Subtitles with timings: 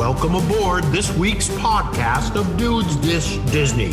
[0.00, 3.90] Welcome aboard this week's podcast of Dudes Dish Disney.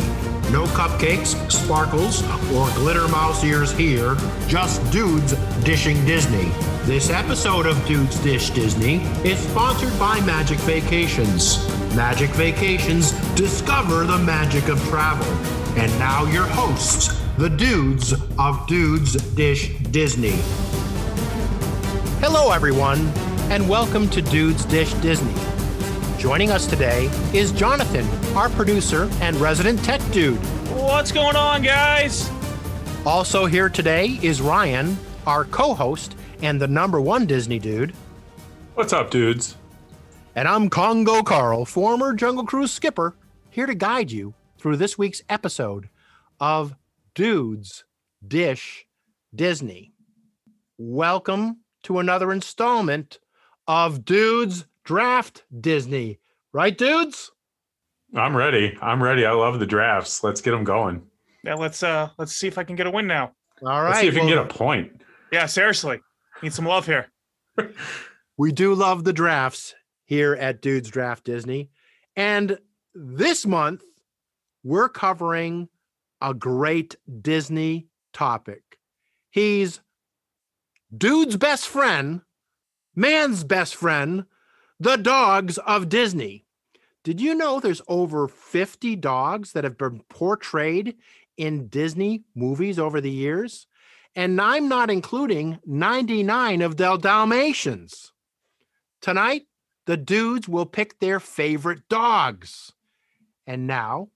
[0.50, 4.16] No cupcakes, sparkles, or glitter mouse ears here,
[4.46, 5.34] just dudes
[5.64, 6.48] dishing Disney.
[6.86, 11.58] This episode of Dudes Dish Disney is sponsored by Magic Vacations.
[11.94, 15.30] Magic Vacations discover the magic of travel.
[15.78, 20.38] And now your hosts, the dudes of Dudes Dish Disney.
[22.22, 23.08] Hello, everyone,
[23.50, 25.57] and welcome to Dudes Dish Disney.
[26.18, 28.04] Joining us today is Jonathan,
[28.36, 30.36] our producer and resident tech dude.
[30.74, 32.28] What's going on, guys?
[33.06, 37.94] Also here today is Ryan, our co-host and the number one Disney dude.
[38.74, 39.54] What's up, dudes?
[40.34, 43.14] And I'm Congo Carl, former Jungle Cruise skipper,
[43.50, 45.88] here to guide you through this week's episode
[46.40, 46.74] of
[47.14, 47.84] Dudes
[48.26, 48.86] Dish
[49.32, 49.92] Disney.
[50.78, 53.20] Welcome to another installment
[53.68, 56.18] of Dudes Draft Disney.
[56.54, 57.30] Right, dudes?
[58.16, 58.74] I'm ready.
[58.80, 59.26] I'm ready.
[59.26, 60.24] I love the drafts.
[60.24, 61.02] Let's get them going.
[61.44, 63.32] Yeah, let's uh let's see if I can get a win now.
[63.62, 63.88] All right.
[63.88, 65.02] Let's see if you can get a point.
[65.30, 66.00] Yeah, seriously.
[66.42, 67.08] Need some love here.
[68.38, 69.74] we do love the drafts
[70.06, 71.68] here at Dudes Draft Disney.
[72.16, 72.58] And
[72.94, 73.82] this month,
[74.64, 75.68] we're covering
[76.22, 78.62] a great Disney topic.
[79.28, 79.82] He's
[80.96, 82.22] dude's best friend,
[82.96, 84.24] man's best friend,
[84.80, 86.44] the dogs of Disney.
[87.04, 90.96] Did you know there's over 50 dogs that have been portrayed
[91.36, 93.66] in Disney movies over the years?
[94.14, 98.12] And I'm not including 99 of the Dalmatians.
[99.00, 99.46] Tonight,
[99.86, 102.72] the dudes will pick their favorite dogs.
[103.46, 104.08] And now,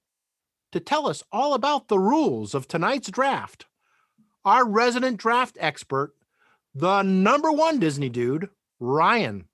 [0.72, 3.66] to tell us all about the rules of tonight's draft,
[4.44, 6.12] our resident draft expert,
[6.74, 8.48] the number one Disney dude,
[8.80, 9.46] Ryan.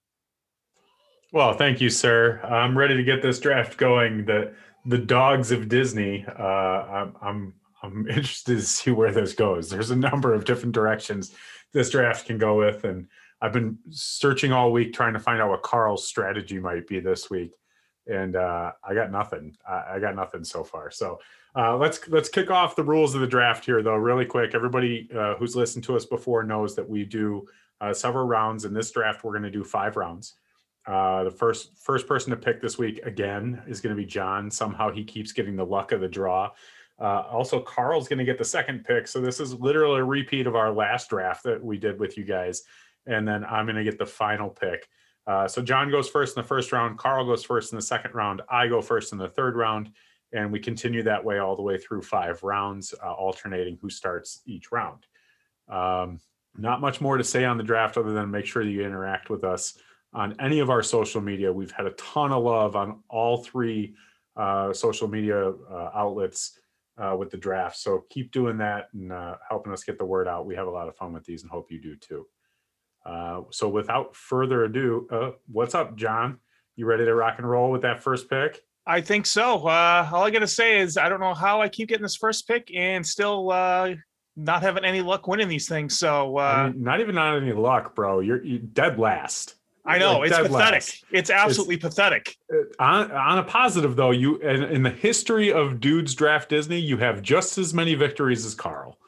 [1.31, 2.41] Well, thank you, sir.
[2.43, 4.25] I'm ready to get this draft going.
[4.25, 4.55] The
[4.87, 6.25] the dogs of Disney.
[6.27, 9.69] Uh, I'm, I'm I'm interested to see where this goes.
[9.69, 11.35] There's a number of different directions
[11.75, 13.09] this draft can go with, and
[13.43, 17.29] I've been searching all week trying to find out what Carl's strategy might be this
[17.29, 17.53] week,
[18.07, 19.55] and uh, I got nothing.
[19.69, 20.91] I, I got nothing so far.
[20.91, 21.21] So
[21.55, 24.55] uh, let's let's kick off the rules of the draft here, though, really quick.
[24.55, 27.47] Everybody uh, who's listened to us before knows that we do
[27.83, 28.65] uh, several rounds.
[28.65, 30.37] In this draft, we're going to do five rounds.
[30.89, 34.51] Uh, the first first person to pick this week again is going to be John.
[34.51, 36.51] Somehow he keeps getting the luck of the draw.
[36.99, 39.07] Uh, also, Carl's going to get the second pick.
[39.07, 42.25] So this is literally a repeat of our last draft that we did with you
[42.25, 42.63] guys.
[43.07, 44.89] And then I'm going to get the final pick.
[45.27, 46.99] Uh, so John goes first in the first round.
[46.99, 48.41] Carl goes first in the second round.
[48.51, 49.93] I go first in the third round.
[50.33, 54.41] And we continue that way all the way through five rounds, uh, alternating who starts
[54.47, 55.07] each round.
[55.69, 56.19] Um,
[56.57, 59.31] not much more to say on the draft other than make sure that you interact
[59.31, 59.79] with us
[60.15, 61.53] on any of our social media.
[61.53, 63.95] We've had a ton of love on all three
[64.37, 66.59] uh, social media uh, outlets
[66.99, 67.77] uh, with the draft.
[67.77, 70.47] So keep doing that and uh, helping us get the word out.
[70.47, 72.27] We have a lot of fun with these and hope you do too.
[73.05, 76.39] Uh, so without further ado, uh, what's up, John?
[76.77, 78.61] You ready to rock and roll with that first pick?
[78.87, 79.67] I think so.
[79.67, 82.49] Uh, all I gotta say is I don't know how I keep getting this first
[82.49, 83.95] pick and still uh,
[84.37, 85.99] not having any luck winning these things.
[85.99, 88.21] So uh, I mean, not even on any luck, bro.
[88.21, 89.57] You're, you're dead last.
[89.89, 90.53] I know Like it's pathetic.
[90.53, 91.05] last.
[91.11, 92.37] It's absolutely pathetic.
[92.53, 96.79] Uh, on, on a positive though, you in, in the history of dudes draft Disney,
[96.79, 98.99] you have just as many victories as Carl.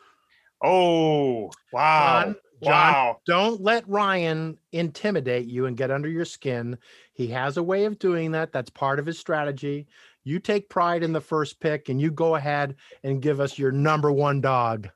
[0.62, 3.16] Oh wow, John, John, wow.
[3.26, 6.76] Don't let Ryan intimidate you and get under your skin.
[7.12, 8.52] He has a way of doing that.
[8.52, 9.86] That's part of his strategy.
[10.24, 13.72] You take pride in the first pick and you go ahead and give us your
[13.72, 14.88] number one dog.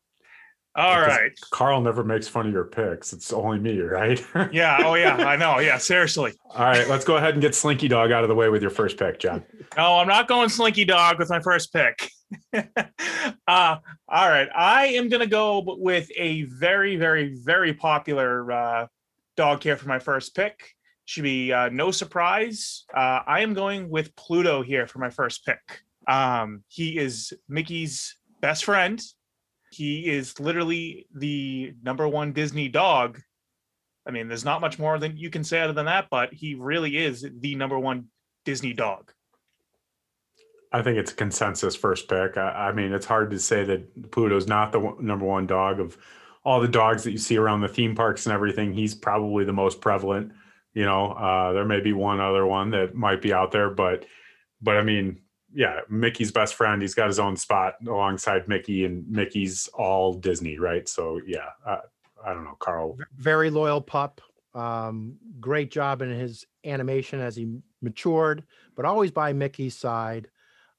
[0.77, 1.33] All Because right.
[1.51, 3.13] Carl never makes fun of your picks.
[3.13, 4.25] It's only me, right?
[4.53, 4.79] Yeah.
[4.85, 5.17] Oh yeah.
[5.17, 5.59] I know.
[5.61, 5.79] Yeah.
[5.79, 6.33] Seriously.
[6.51, 8.71] All right, let's go ahead and get Slinky Dog out of the way with your
[8.71, 9.45] first pick, John.
[9.77, 12.09] No, I'm not going Slinky Dog with my first pick.
[12.55, 12.67] uh,
[13.49, 14.49] all right.
[14.55, 18.87] I am going to go with a very, very, very popular uh,
[19.37, 20.75] dog here for my first pick.
[21.07, 22.85] Should be uh, no surprise.
[22.95, 25.83] Uh, I am going with Pluto here for my first pick.
[26.07, 29.01] Um, he is Mickey's best friend.
[29.75, 33.21] He is literally the number one Disney dog.
[34.07, 36.55] I mean, there's not much more than you can say other than that, but he
[36.55, 38.07] really is the number one
[38.45, 39.13] Disney dog.
[40.73, 42.37] I think it's a consensus first pick.
[42.37, 45.97] I, I mean, it's hard to say that Pluto's not the number one dog of
[46.45, 48.73] all the dogs that you see around the theme parks and everything.
[48.73, 50.33] He's probably the most prevalent.
[50.75, 54.05] You know, uh, there may be one other one that might be out there, but
[54.61, 55.21] but I mean,
[55.55, 56.83] yeah, Mickey's best friend.
[56.83, 60.89] He's got his own spot alongside Mickey, and Mickey's all Disney, right?
[60.89, 61.81] So yeah, uh,
[62.25, 62.97] I don't know, Carl.
[63.17, 64.21] Very loyal pup.
[64.55, 68.45] Um, great job in his animation as he matured,
[68.77, 70.29] but always by Mickey's side,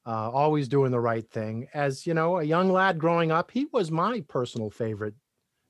[0.06, 1.68] uh, always doing the right thing.
[1.74, 5.14] As you know, a young lad growing up, he was my personal favorite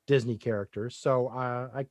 [0.06, 0.88] Disney character.
[0.90, 1.86] So uh, I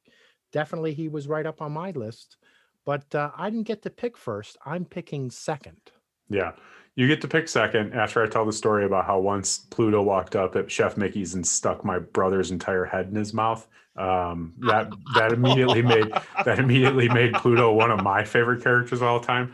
[0.52, 2.38] definitely he was right up on my list.
[2.86, 4.58] But uh, I didn't get to pick first.
[4.66, 5.82] I'm picking second.
[6.30, 6.52] Yeah.
[6.96, 10.36] You get to pick second after I tell the story about how once Pluto walked
[10.36, 13.68] up at Chef Mickey's and stuck my brother's entire head in his mouth.
[13.98, 16.12] Um, that that immediately made
[16.46, 19.54] that immediately made Pluto one of my favorite characters of all time.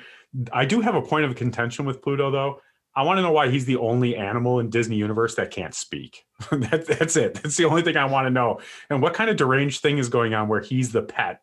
[0.51, 2.61] I do have a point of contention with Pluto though.
[2.93, 6.25] I want to know why he's the only animal in Disney universe that can't speak.
[6.51, 7.35] that, that's it.
[7.35, 8.59] That's the only thing I want to know.
[8.89, 11.41] And what kind of deranged thing is going on where he's the pet?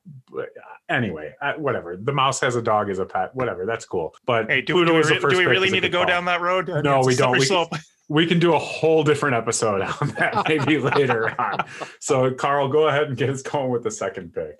[0.90, 1.96] Anyway, uh, whatever.
[1.96, 3.34] The mouse has a dog as a pet.
[3.34, 3.64] Whatever.
[3.64, 4.14] That's cool.
[4.26, 5.88] But Hey, do, Pluto do we, is the re- first do we really need to
[5.88, 6.06] go call.
[6.06, 6.68] down that road?
[6.68, 7.38] I No, it's we don't.
[7.38, 7.78] We-
[8.10, 11.66] We can do a whole different episode on that maybe later on.
[12.00, 14.58] So, Carl, go ahead and get us going with the second pick.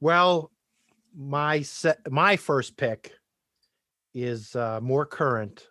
[0.00, 0.50] Well,
[1.16, 3.12] my set, my first pick
[4.14, 5.68] is uh, more current,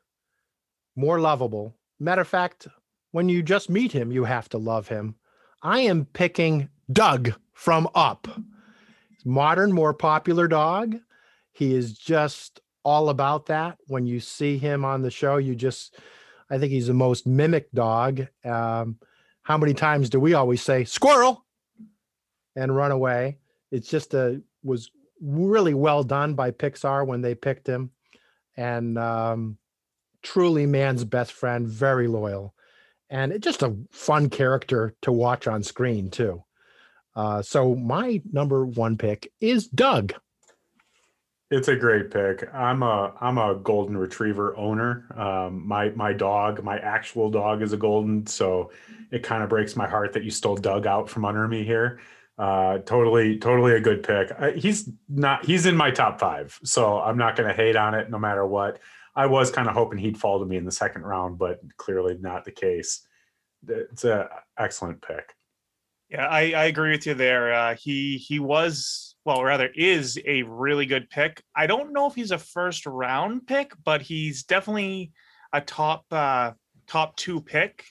[0.95, 1.75] more lovable.
[1.99, 2.67] Matter of fact,
[3.11, 5.15] when you just meet him, you have to love him.
[5.61, 8.27] I am picking Dug from Up.
[9.25, 10.97] Modern, more popular dog.
[11.53, 13.77] He is just all about that.
[13.87, 15.97] When you see him on the show, you just,
[16.49, 18.27] I think he's the most mimic dog.
[18.43, 18.97] Um,
[19.43, 21.45] how many times do we always say squirrel
[22.55, 23.37] and run away?
[23.71, 24.91] It's just a was
[25.21, 27.91] really well done by Pixar when they picked him,
[28.55, 29.57] and um,
[30.21, 32.53] truly man's best friend, very loyal,
[33.09, 36.43] and just a fun character to watch on screen too.
[37.15, 40.13] Uh, so my number one pick is Dug.
[41.51, 42.51] It's a great pick.
[42.51, 45.05] I'm a I'm a golden retriever owner.
[45.15, 48.71] Um, my my dog, my actual dog, is a golden, so
[49.11, 51.99] it kind of breaks my heart that you stole Dug out from under me here.
[52.37, 54.31] Uh, totally, totally a good pick.
[54.55, 55.45] He's not.
[55.45, 58.45] He's in my top five, so I'm not going to hate on it no matter
[58.45, 58.79] what.
[59.15, 62.17] I was kind of hoping he'd fall to me in the second round, but clearly
[62.19, 63.05] not the case.
[63.67, 65.35] It's a excellent pick.
[66.09, 67.53] Yeah, I, I agree with you there.
[67.53, 71.41] Uh, he he was well, rather is a really good pick.
[71.55, 75.11] I don't know if he's a first round pick, but he's definitely
[75.53, 76.51] a top uh,
[76.87, 77.85] top two pick.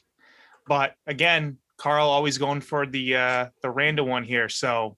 [0.66, 4.96] But again, Carl always going for the uh, the random one here, so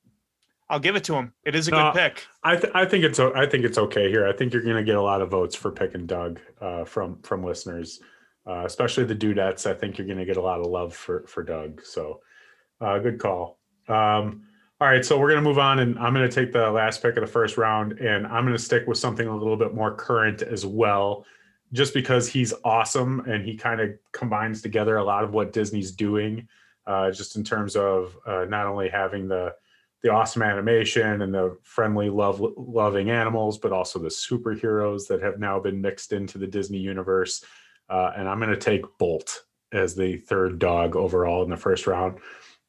[0.69, 1.33] I'll give it to him.
[1.47, 2.27] It is a No, good pick.
[2.43, 4.27] I th- I think it's I think it's okay here.
[4.27, 7.23] I think you're going to get a lot of votes for picking Dug uh, from
[7.23, 8.01] from listeners,
[8.47, 9.65] uh, especially the dudettes.
[9.65, 11.81] I think you're going to get a lot of love for for Dug.
[11.83, 12.21] So,
[12.83, 13.59] uh, good call.
[13.89, 14.43] Um,
[14.79, 17.01] all right, so we're going to move on, and I'm going to take the last
[17.01, 19.73] pick of the first round, and I'm going to stick with something a little bit
[19.73, 21.25] more current as well,
[21.73, 25.93] just because he's awesome and he kind of combines together a lot of what Disney's
[25.93, 26.47] doing,
[26.87, 29.55] uh, just in terms of uh, not only having the
[30.03, 35.41] the awesome animation and the friendly love loving animals but also the superheroes that have
[35.41, 37.45] now been mixed into the disney universe.
[37.89, 41.87] Uh, and i'm going to take bolt as the third dog overall in the first
[41.87, 42.19] round.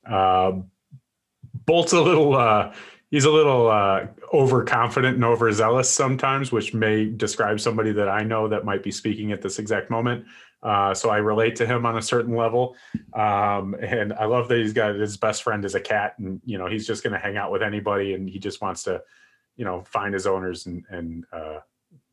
[0.10, 0.54] Uh,
[1.66, 2.74] bolt's a little uh,
[3.12, 8.48] he's a little uh, overconfident and overzealous sometimes which may describe somebody that i know
[8.48, 10.26] that might be speaking at this exact moment
[10.66, 12.76] uh, so I relate to him on a certain level,
[13.14, 16.58] um, and I love that he's got his best friend as a cat, and you
[16.58, 19.04] know he's just going to hang out with anybody, and he just wants to,
[19.56, 21.60] you know, find his owners and and uh,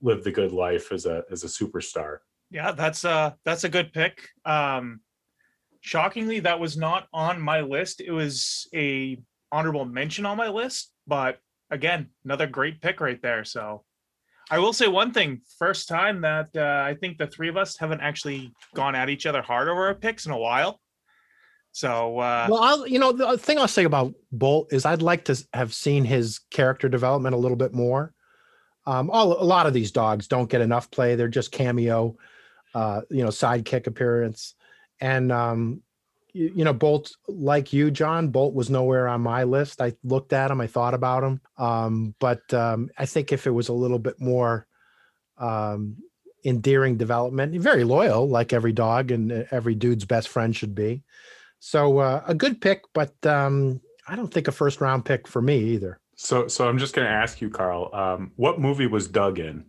[0.02, 2.18] live the good life as a as a superstar.
[2.50, 4.28] Yeah, that's uh that's a good pick.
[4.44, 5.00] Um
[5.80, 8.02] shockingly, that was not on my list.
[8.02, 9.18] It was a
[9.50, 11.38] honorable mention on my list, but
[11.70, 13.44] again, another great pick right there.
[13.44, 13.84] So
[14.52, 17.78] I will say one thing: first time that uh, I think the three of us
[17.78, 20.78] haven't actually gone at each other hard over our picks in a while.
[21.72, 25.24] So uh, Well, I'll, you know, the thing I'll say about Bolt is I'd like
[25.24, 28.12] to have seen his character development a little bit more.
[28.84, 32.18] Um, all a lot of these dogs don't get enough play; they're just cameo,
[32.74, 34.54] uh, you know, sidekick appearance.
[35.00, 35.80] And um,
[36.32, 39.80] you, know, Bolt, like you, John, Bolt was nowhere on my list.
[39.80, 43.50] I looked at him, I thought about him, um, but um, I think if it
[43.50, 44.66] was a little bit more
[45.38, 45.96] um,
[46.44, 51.02] endearing development, very loyal, like every dog and uh, every dude's best friend should be.
[51.58, 55.40] So uh, a good pick, but um, I don't think a first round pick for
[55.40, 56.00] me either.
[56.16, 59.64] So so I'm just going to ask you, Carl, um, what movie was Dug in?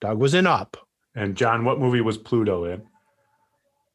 [0.00, 0.76] Dug was in Up.
[1.14, 2.82] And John, what movie was Pluto in?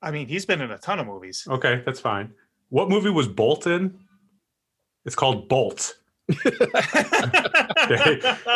[0.07, 1.45] I mean, he's been in a ton of movies.
[1.49, 2.31] Okay, that's fine.
[2.69, 3.99] What movie was Bolt in?
[5.03, 5.97] It's called Bolt.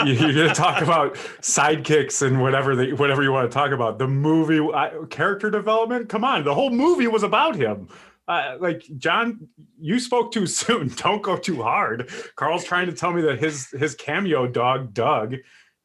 [0.05, 3.97] You- going to talk about sidekicks and whatever they, whatever you want to talk about.
[3.99, 6.09] The movie I, character development.
[6.09, 7.87] Come on, the whole movie was about him.
[8.27, 9.47] Uh, like John,
[9.79, 10.87] you spoke too soon.
[10.95, 12.09] Don't go too hard.
[12.35, 15.35] Carl's trying to tell me that his his cameo dog Dug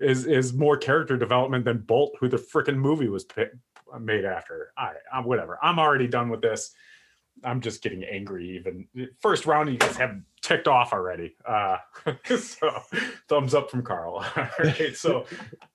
[0.00, 3.50] is is more character development than Bolt, who the freaking movie was pi-
[4.00, 4.72] made after.
[4.76, 5.58] I, I'm whatever.
[5.62, 6.72] I'm already done with this.
[7.44, 8.56] I'm just getting angry.
[8.56, 8.88] Even
[9.20, 11.36] first round, you guys have ticked off already.
[11.44, 11.76] Uh,
[12.36, 12.70] so
[13.28, 14.24] thumbs up from Carl.
[14.36, 15.26] All right, so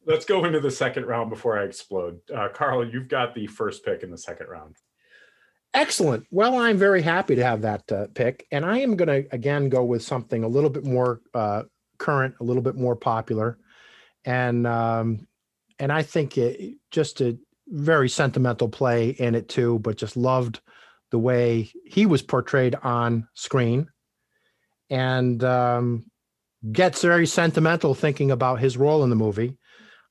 [0.06, 2.20] let's go into the second round before I explode.
[2.34, 4.76] Uh, Carl, you've got the first pick in the second round.
[5.74, 6.26] Excellent.
[6.32, 9.70] Well, I'm very happy to have that uh, pick, and I am going to again
[9.70, 11.64] go with something a little bit more uh,
[11.98, 13.58] current, a little bit more popular,
[14.26, 15.28] and um,
[15.80, 17.38] and I think it, just a
[17.72, 19.80] very sentimental play in it too.
[19.80, 20.60] But just loved
[21.10, 23.88] the way he was portrayed on screen,
[24.90, 26.06] and um,
[26.72, 29.58] gets very sentimental thinking about his role in the movie.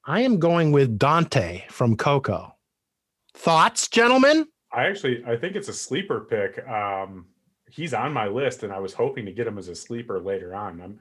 [0.06, 2.56] I am going with Dante from Coco.
[3.34, 4.46] Thoughts, gentlemen?
[4.72, 6.66] I actually I think it's a sleeper pick.
[6.66, 7.26] Um,
[7.70, 10.54] he's on my list, and I was hoping to get him as a sleeper later
[10.54, 10.80] on.
[10.80, 10.98] I'm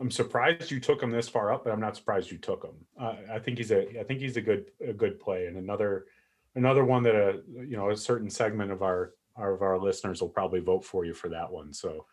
[0.00, 2.74] I'm surprised you took him this far up, but I'm not surprised you took him.
[3.00, 6.06] Uh, I think he's a I think he's a good a good play, and another
[6.54, 10.28] another one that a you know a certain segment of our of our listeners will
[10.28, 11.72] probably vote for you for that one.
[11.72, 12.06] So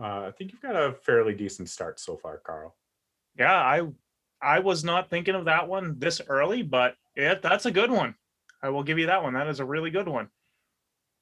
[0.00, 2.76] uh, I think you've got a fairly decent start so far, Carl.
[3.38, 3.88] Yeah, I
[4.40, 8.14] I was not thinking of that one this early, but yeah, that's a good one.
[8.62, 9.34] I will give you that one.
[9.34, 10.28] That is a really good one.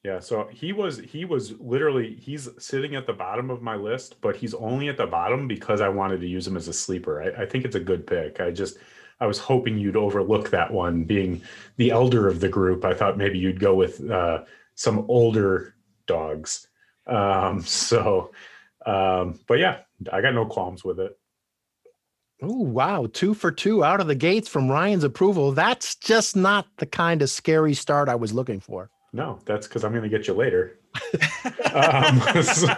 [0.03, 4.19] Yeah, so he was he was literally he's sitting at the bottom of my list,
[4.21, 7.21] but he's only at the bottom because I wanted to use him as a sleeper.
[7.21, 8.41] I, I think it's a good pick.
[8.41, 8.77] I just
[9.19, 11.43] I was hoping you'd overlook that one, being
[11.77, 12.83] the elder of the group.
[12.83, 14.43] I thought maybe you'd go with uh,
[14.73, 15.75] some older
[16.07, 16.67] dogs.
[17.05, 18.31] Um, so,
[18.83, 19.81] um, but yeah,
[20.11, 21.15] I got no qualms with it.
[22.41, 23.07] Oh, wow.
[23.13, 25.51] Two for two out of the gates from Ryan's approval.
[25.51, 28.89] That's just not the kind of scary start I was looking for.
[29.13, 30.79] No, that's because I'm going to get you later.
[31.73, 32.71] um, so,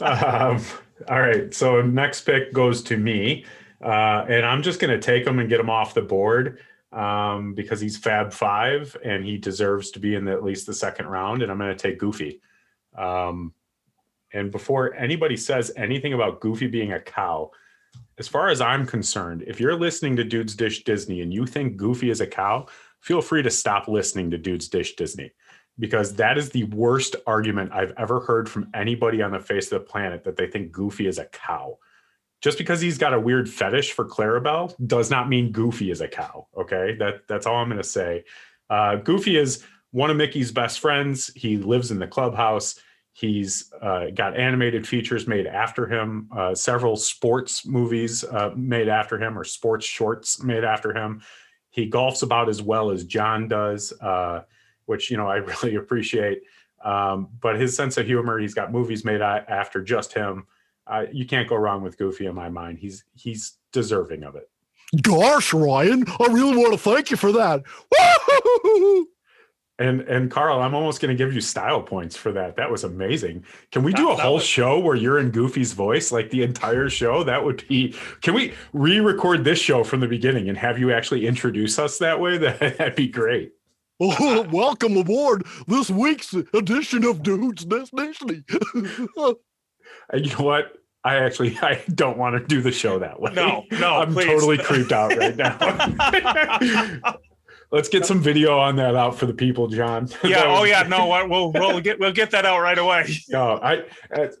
[0.00, 0.60] um,
[1.08, 1.52] all right.
[1.52, 3.44] So next pick goes to me,
[3.82, 6.60] uh, and I'm just going to take him and get him off the board
[6.92, 10.74] um, because he's Fab Five and he deserves to be in the, at least the
[10.74, 11.42] second round.
[11.42, 12.40] And I'm going to take Goofy.
[12.96, 13.52] Um,
[14.32, 17.50] and before anybody says anything about Goofy being a cow,
[18.18, 21.76] as far as I'm concerned, if you're listening to Dudes Dish Disney and you think
[21.76, 22.66] Goofy is a cow,
[23.00, 25.32] feel free to stop listening to Dudes Dish Disney
[25.78, 29.80] because that is the worst argument I've ever heard from anybody on the face of
[29.80, 31.78] the planet that they think Goofy is a cow.
[32.40, 36.08] Just because he's got a weird fetish for Clarabelle does not mean Goofy is a
[36.08, 36.48] cow.
[36.56, 38.24] Okay, that that's all I'm going to say.
[38.68, 41.30] Uh, Goofy is one of Mickey's best friends.
[41.34, 42.80] He lives in the clubhouse.
[43.12, 49.22] He's uh, got animated features made after him, uh, several sports movies uh, made after
[49.22, 51.22] him, or sports shorts made after him.
[51.68, 53.92] He golfs about as well as John does.
[54.86, 56.42] Which you know I really appreciate.
[56.84, 60.46] Um, but his sense of humor, he's got movies made after just him.
[60.86, 62.78] Uh, you can't go wrong with Goofy in my mind.
[62.78, 64.50] He's he's deserving of it.
[65.00, 67.62] Gosh, Ryan, I really want to thank you for that.
[69.78, 72.56] And and Carl, I'm almost going to give you style points for that.
[72.56, 73.44] That was amazing.
[73.72, 76.88] Can we do a whole was- show where you're in Goofy's voice, like the entire
[76.88, 77.24] show?
[77.24, 77.94] That would be.
[78.20, 82.20] Can we re-record this show from the beginning and have you actually introduce us that
[82.20, 82.38] way?
[82.38, 83.54] That that'd be great.
[84.00, 88.42] Oh, welcome aboard this week's edition of Dudes This Disney.
[90.10, 90.72] And you know what?
[91.04, 93.32] I actually I don't want to do the show that way.
[93.34, 94.26] No, no, I'm please.
[94.26, 95.56] totally creeped out right now.
[97.70, 100.06] Let's get some video on that out for the people, John.
[100.22, 100.40] yeah.
[100.40, 100.82] That Oh yeah.
[100.82, 101.06] No.
[101.06, 103.06] what- We'll we'll get we'll get that out right away.
[103.30, 103.84] No, I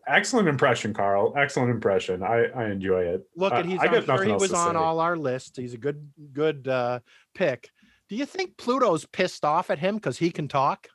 [0.06, 1.32] excellent impression, Carl.
[1.36, 2.22] Excellent impression.
[2.22, 3.22] I I enjoy it.
[3.36, 4.78] Look, Uh, at he's I got I'm sure he was on say.
[4.78, 5.56] all our lists.
[5.56, 6.98] He's a good good uh,
[7.34, 7.70] pick.
[8.12, 10.86] Do you think Pluto's pissed off at him because he can talk?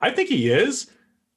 [0.00, 0.88] I think he is.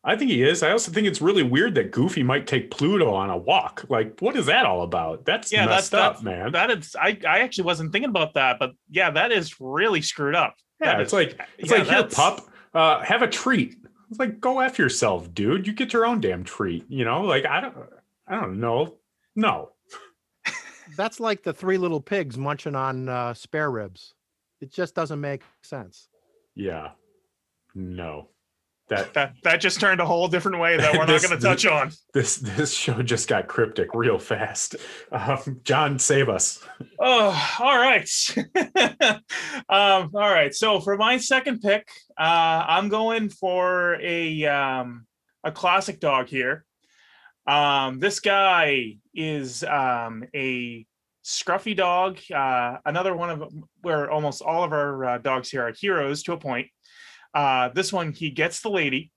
[0.03, 0.61] I think he is.
[0.61, 3.85] I also think it's really weird that Goofy might take Pluto on a walk.
[3.89, 5.25] Like, what is that all about?
[5.25, 6.51] That's Yeah, that's- messed up, that's- man.
[6.51, 6.95] That is.
[6.95, 10.57] I I actually wasn't thinking about that, but yeah, that is really screwed up.
[10.79, 13.77] yeah, That it's is- like it's yeah, like here, pup, uh, have a treat.
[14.11, 15.65] It's like go f yourself, dude.
[15.65, 16.85] You get your own damn treat.
[16.87, 17.75] You know, like I don't,
[18.27, 18.99] I don't know.
[19.35, 19.71] No,
[20.95, 24.13] That's like the three little pigs munching on uh, spare ribs.
[24.61, 26.09] It just doesn't make sense.
[26.55, 26.91] yeah,
[27.73, 28.29] no.
[28.87, 31.65] That That that just turned a whole different way that we're not going to touch
[31.65, 31.91] on.
[32.13, 34.75] this this show just got cryptic real fast.
[35.11, 36.63] Um, John, save us.
[36.99, 38.07] Oh, all right.
[39.69, 40.53] um, all right.
[40.53, 45.07] So for my second pick, uh, I'm going for a um,
[45.43, 46.63] a classic dog here.
[47.47, 50.85] Um, this guy is um, a
[51.25, 52.19] scruffy dog.
[52.33, 53.51] Uh, another one of
[53.81, 56.67] where almost all of our uh, dogs here are heroes to a point.
[57.33, 59.11] Uh, this one, he gets the lady.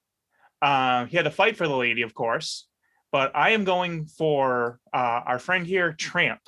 [0.63, 2.67] Uh, he had to fight for the lady, of course.
[3.13, 6.41] But I am going for uh, our friend here, Tramp.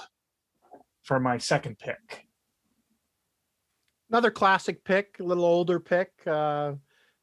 [1.04, 2.24] for my second pick.
[4.10, 6.10] Another classic pick, a little older pick.
[6.26, 6.72] Uh,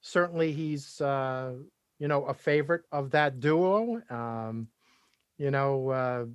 [0.01, 4.01] certainly, he's you know a favorite of that duo.
[4.09, 4.67] Um,
[5.37, 6.27] you know,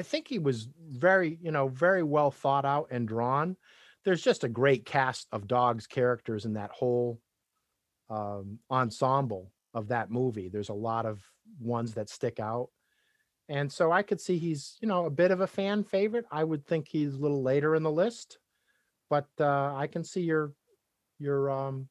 [0.00, 3.54] I think he was very you know very well thought out and drawn.
[4.02, 7.20] There's just a great cast of dogs characters in that whole
[8.08, 10.48] um, ensemble of that movie.
[10.48, 11.22] There's a lot of
[11.60, 12.70] ones that stick out.
[13.50, 16.24] And so I could see he's, you know, a bit of a fan favorite.
[16.30, 18.38] I would think he's a little later in the list,
[19.10, 20.54] but uh, I can see your
[21.18, 21.90] your um,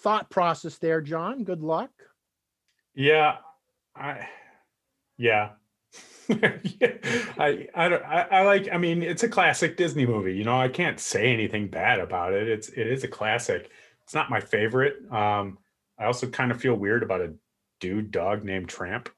[0.00, 1.44] thought process there, John.
[1.44, 1.92] Good luck.
[2.96, 3.36] Yeah,
[3.94, 4.26] I
[5.18, 5.50] yeah.
[6.30, 10.34] I I don't I, I like I mean it's a classic Disney movie.
[10.34, 12.48] You know, I can't say anything bad about it.
[12.48, 13.70] It's it is a classic.
[14.04, 14.96] It's not my favorite.
[15.12, 15.58] Um
[15.98, 17.34] I also kind of feel weird about a
[17.80, 19.08] dude dog named Tramp.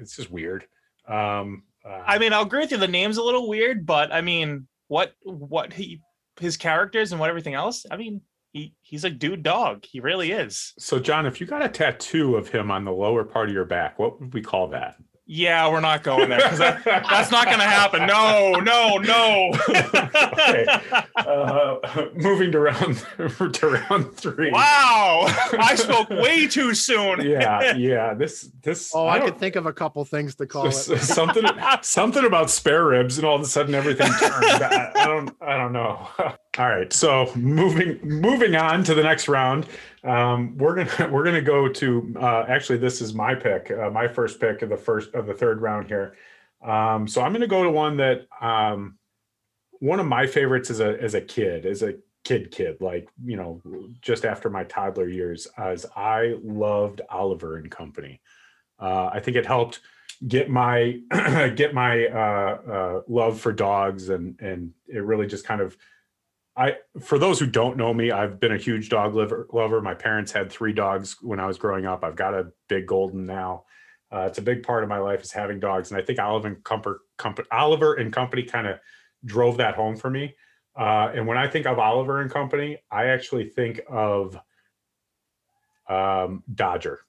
[0.00, 0.66] It's just weird.
[1.06, 2.78] Um, uh, I mean, I'll agree with you.
[2.78, 6.00] The name's a little weird, but I mean, what what he
[6.40, 7.84] his characters and what everything else.
[7.90, 9.84] I mean, he he's a dude dog.
[9.84, 10.72] He really is.
[10.78, 13.64] So, John, if you got a tattoo of him on the lower part of your
[13.64, 14.96] back, what would we call that?
[15.26, 18.06] Yeah, we're not going there because that, that's not going to happen.
[18.06, 19.52] No, no, no.
[19.68, 20.66] okay.
[21.16, 21.76] Uh,
[22.14, 22.98] moving to round
[23.54, 24.50] to round three.
[24.50, 25.24] Wow,
[25.58, 27.22] I spoke way too soon.
[27.22, 28.12] yeah, yeah.
[28.12, 28.92] This this.
[28.94, 30.72] Oh, I, I could think of a couple things to call it.
[30.72, 31.44] something
[31.82, 34.44] something about spare ribs, and all of a sudden everything turned.
[34.44, 36.06] I, I don't I don't know.
[36.56, 39.66] All right, so moving moving on to the next round.
[40.04, 44.06] Um, we're gonna we're gonna go to uh, actually this is my pick, uh, my
[44.06, 46.14] first pick of the first of the third round here.
[46.64, 48.98] Um, so I'm gonna go to one that um,
[49.80, 53.36] one of my favorites as a as a kid, as a kid kid, like you
[53.36, 53.60] know,
[54.00, 58.20] just after my toddler years, as I loved Oliver and Company.
[58.78, 59.80] Uh, I think it helped
[60.28, 61.00] get my
[61.56, 65.76] get my uh, uh, love for dogs, and and it really just kind of
[66.56, 69.80] I for those who don't know me, I've been a huge dog lover.
[69.80, 72.04] My parents had three dogs when I was growing up.
[72.04, 73.64] I've got a big golden now.
[74.12, 76.46] Uh, it's a big part of my life is having dogs, and I think Oliver
[76.46, 78.78] and Comfort, Comfort, Oliver and Company kind of
[79.24, 80.36] drove that home for me.
[80.76, 84.38] Uh, and when I think of Oliver and Company, I actually think of
[85.88, 87.00] um, Dodger.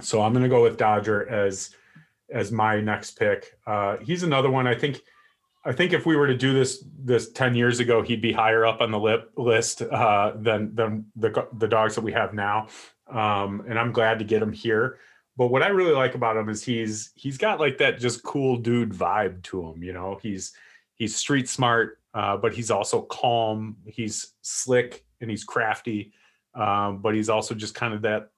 [0.00, 1.70] So I'm going to go with Dodger as
[2.30, 3.58] as my next pick.
[3.66, 4.66] Uh, he's another one.
[4.66, 5.00] I think
[5.64, 8.66] I think if we were to do this this ten years ago, he'd be higher
[8.66, 12.68] up on the lip list uh, than than the the dogs that we have now.
[13.08, 14.98] Um, and I'm glad to get him here.
[15.36, 18.56] But what I really like about him is he's he's got like that just cool
[18.56, 19.82] dude vibe to him.
[19.82, 20.52] You know, he's
[20.94, 23.76] he's street smart, uh, but he's also calm.
[23.86, 26.12] He's slick and he's crafty,
[26.54, 28.30] um, but he's also just kind of that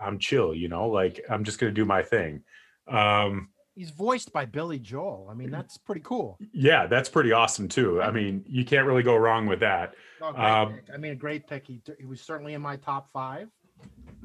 [0.00, 0.54] I'm chill.
[0.54, 2.42] You know, like I'm just gonna do my thing.
[2.88, 5.28] Um, he's voiced by Billy Joel.
[5.30, 6.38] I mean, that's pretty cool.
[6.52, 8.02] Yeah, that's pretty awesome too.
[8.02, 9.94] I mean, you can't really go wrong with that.
[10.20, 11.66] Oh, um, I mean, a great pick.
[11.66, 13.48] He, he was certainly in my top five,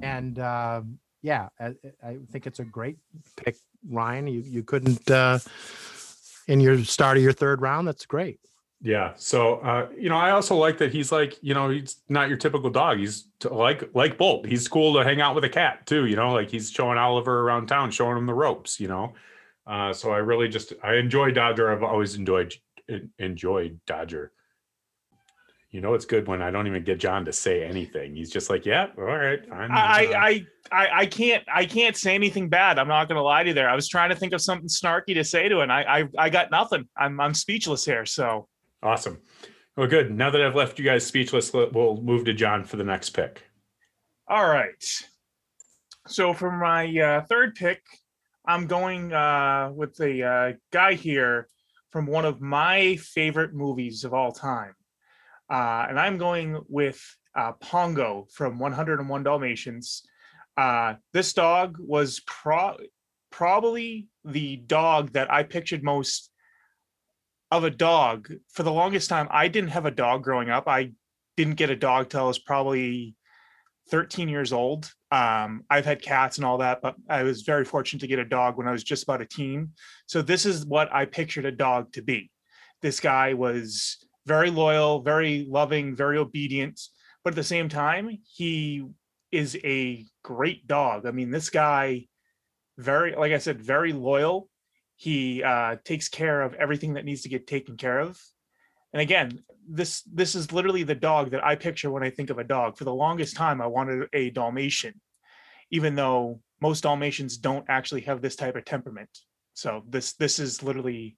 [0.02, 0.82] and uh,
[1.22, 2.98] yeah, I, I, think it's a great
[3.36, 4.26] pick, Ryan.
[4.28, 5.40] You you couldn't uh,
[6.48, 7.88] in your start of your third round.
[7.88, 8.40] That's great.
[8.84, 9.14] Yeah.
[9.16, 12.38] So, uh, you know, I also like that he's like, you know, he's not your
[12.38, 12.98] typical dog.
[12.98, 14.48] He's t- like like Bolt.
[14.48, 16.08] He's cool to hang out with a cat too.
[16.08, 18.80] You know, like he's showing Oliver around town, showing him the ropes.
[18.80, 19.14] You know,
[19.68, 21.72] uh, so I really just I enjoy Dodger.
[21.72, 22.54] I've always enjoyed
[23.20, 24.32] enjoyed Dodger.
[25.72, 28.14] You know, it's good when I don't even get John to say anything.
[28.14, 32.14] He's just like, "Yeah, all right, fine." I, I, I, I can't, I can't say
[32.14, 32.78] anything bad.
[32.78, 33.70] I'm not going to lie to you there.
[33.70, 35.72] I was trying to think of something snarky to say to, him.
[35.72, 36.90] I, I, I got nothing.
[36.98, 38.06] I'm, I'm speechless here.
[38.06, 38.50] So
[38.84, 39.22] awesome.
[39.78, 40.12] Well, good.
[40.14, 43.42] Now that I've left you guys speechless, we'll move to John for the next pick.
[44.28, 44.84] All right.
[46.08, 47.82] So for my uh, third pick,
[48.46, 51.48] I'm going uh, with a uh, guy here
[51.92, 54.74] from one of my favorite movies of all time.
[55.50, 57.00] Uh, and I'm going with
[57.36, 60.04] uh, Pongo from 101 Dalmatians.
[60.58, 62.78] Uh, this dog was pro-
[63.30, 66.32] probably the dog that I pictured most
[67.52, 68.32] of a dog.
[68.54, 70.68] For the longest time, I didn't have a dog growing up.
[70.68, 70.92] I
[71.38, 73.16] didn't get a dog till I was probably
[73.90, 74.92] 13 years old.
[75.12, 78.26] Um, I've had cats and all that, but I was very fortunate to get a
[78.26, 79.72] dog when I was just about a teen.
[80.06, 82.32] So this is what I pictured a dog to be.
[82.82, 86.80] This guy was very loyal, very loving, very obedient,
[87.24, 88.86] but at the same time, he
[89.32, 91.06] is a great dog.
[91.06, 92.08] I mean, this guy,
[92.78, 94.50] very, like I said, very loyal.
[94.96, 98.20] He uh, takes care of everything that needs to get taken care of.
[98.94, 102.40] And again, this this is literally the dog that I picture when I think of
[102.40, 102.78] a dog.
[102.78, 105.00] For the longest time, I wanted a Dalmatian,
[105.72, 109.10] even though most Dalmatians don't actually have this type of temperament.
[109.54, 111.18] So this this is literally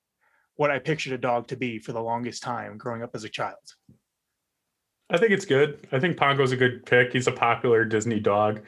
[0.56, 3.30] what I pictured a dog to be for the longest time growing up as a
[3.30, 3.58] child.
[5.10, 5.88] I think it's good.
[5.92, 7.12] I think Pongo's a good pick.
[7.12, 8.62] He's a popular Disney dog.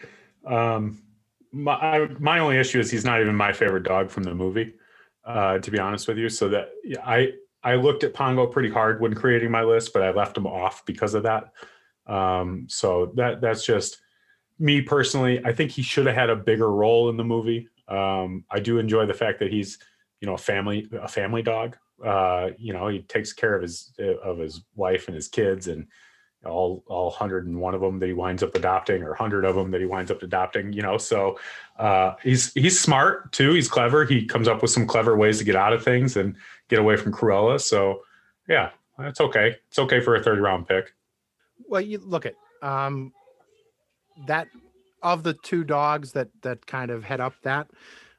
[0.45, 1.01] Um,
[1.51, 4.73] my my only issue is he's not even my favorite dog from the movie,
[5.25, 6.29] uh, to be honest with you.
[6.29, 7.33] So that yeah, I
[7.65, 10.85] I looked at Pongo pretty hard when creating my list, but I left him off
[10.85, 11.51] because of that.
[12.05, 13.99] Um, so that that's just
[14.59, 15.43] me personally.
[15.43, 17.67] I think he should have had a bigger role in the movie.
[17.87, 19.79] Um, I do enjoy the fact that he's
[20.21, 21.75] you know a family a family dog.
[22.03, 25.87] Uh, you know he takes care of his of his wife and his kids and
[26.45, 29.81] all all 101 of them that he winds up adopting or 100 of them that
[29.81, 31.39] he winds up adopting you know so
[31.79, 35.43] uh, he's he's smart too he's clever he comes up with some clever ways to
[35.43, 36.35] get out of things and
[36.69, 37.59] get away from cruella.
[37.59, 38.01] So
[38.47, 39.55] yeah that's okay.
[39.67, 40.93] It's okay for a third round pick.
[41.67, 43.13] Well you look at um
[44.27, 44.47] that
[45.03, 47.67] of the two dogs that that kind of head up that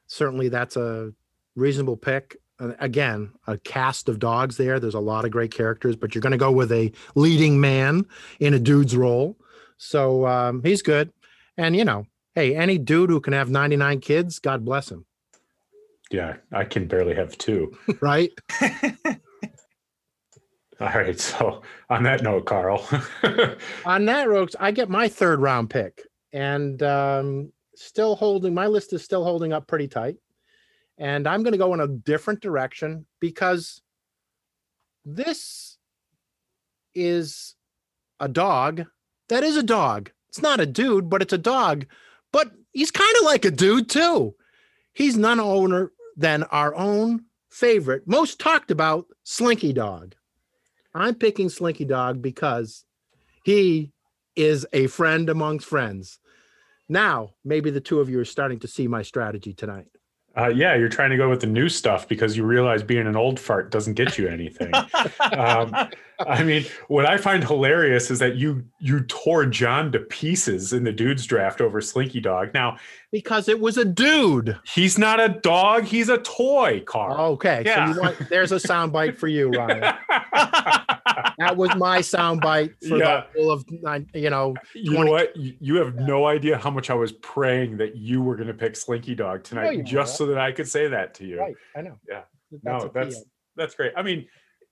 [0.07, 1.11] certainly that's a
[1.55, 2.37] reasonable pick.
[2.59, 4.79] Again a cast of dogs there.
[4.79, 8.05] There's a lot of great characters but you're going to go with a leading man
[8.39, 9.37] in a dude's role.
[9.77, 11.11] So um, he's good.
[11.57, 12.05] And you know
[12.37, 15.05] hey any dude who can have 99 kids god bless him
[16.11, 18.31] yeah i can barely have two right
[20.79, 22.87] all right so on that note carl
[23.85, 26.01] on that rokes i get my third round pick
[26.33, 30.17] and um, still holding my list is still holding up pretty tight
[30.97, 33.81] and I'm going to go in a different direction because
[35.05, 35.77] this
[36.95, 37.55] is
[38.19, 38.85] a dog
[39.29, 40.11] that is a dog.
[40.29, 41.85] It's not a dude, but it's a dog.
[42.31, 44.35] But he's kind of like a dude too.
[44.93, 50.15] He's none owner than our own favorite, most talked about Slinky Dog.
[50.93, 52.83] I'm picking Slinky Dog because
[53.43, 53.91] he
[54.35, 56.19] is a friend amongst friends.
[56.89, 59.87] Now, maybe the two of you are starting to see my strategy tonight.
[60.37, 63.15] Uh, yeah, you're trying to go with the new stuff because you realize being an
[63.15, 64.71] old fart doesn't get you anything.
[65.35, 65.89] um,
[66.27, 70.83] I mean, what I find hilarious is that you you tore John to pieces in
[70.83, 72.53] the dudes draft over Slinky Dog.
[72.53, 72.77] Now,
[73.11, 74.57] because it was a dude.
[74.65, 75.83] He's not a dog.
[75.83, 77.33] He's a toy, Carl.
[77.33, 77.85] Okay, yeah.
[77.85, 79.79] so you want, there's a soundbite for you, Ryan.
[81.37, 83.25] that was my soundbite for yeah.
[83.33, 83.63] the whole of
[84.13, 84.55] you know.
[84.73, 84.85] 20.
[84.89, 85.35] You know what?
[85.35, 88.75] You have no idea how much I was praying that you were going to pick
[88.75, 91.39] Slinky Dog tonight, just so that I could say that to you.
[91.39, 91.97] Right, I know.
[92.09, 92.21] Yeah,
[92.63, 93.23] that's no, that's
[93.55, 93.93] that's great.
[93.95, 94.27] I mean,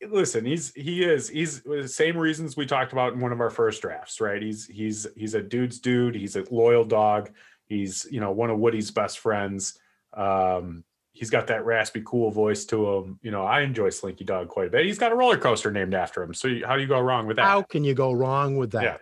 [0.08, 3.50] listen, he's he is he's the same reasons we talked about in one of our
[3.50, 4.42] first drafts, right?
[4.42, 6.16] He's he's he's a dude's dude.
[6.16, 7.32] He's a loyal dog.
[7.66, 9.80] He's you know one of Woody's best friends.
[10.14, 13.20] Um, he's got that raspy, cool voice to him.
[13.22, 14.86] You know, I enjoy Slinky Dog quite a bit.
[14.86, 16.34] He's got a roller coaster named after him.
[16.34, 17.46] So how do you go wrong with that?
[17.46, 18.84] How can you go wrong with that?
[18.84, 18.98] Yeah,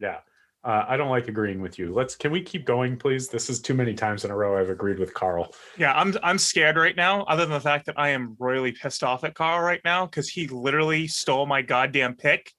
[0.00, 0.18] yeah.
[0.64, 1.94] Uh, I don't like agreeing with you.
[1.94, 3.28] Let's can we keep going, please?
[3.28, 5.54] This is too many times in a row I've agreed with Carl.
[5.76, 7.22] Yeah, I'm I'm scared right now.
[7.22, 10.28] Other than the fact that I am royally pissed off at Carl right now because
[10.28, 12.52] he literally stole my goddamn pick.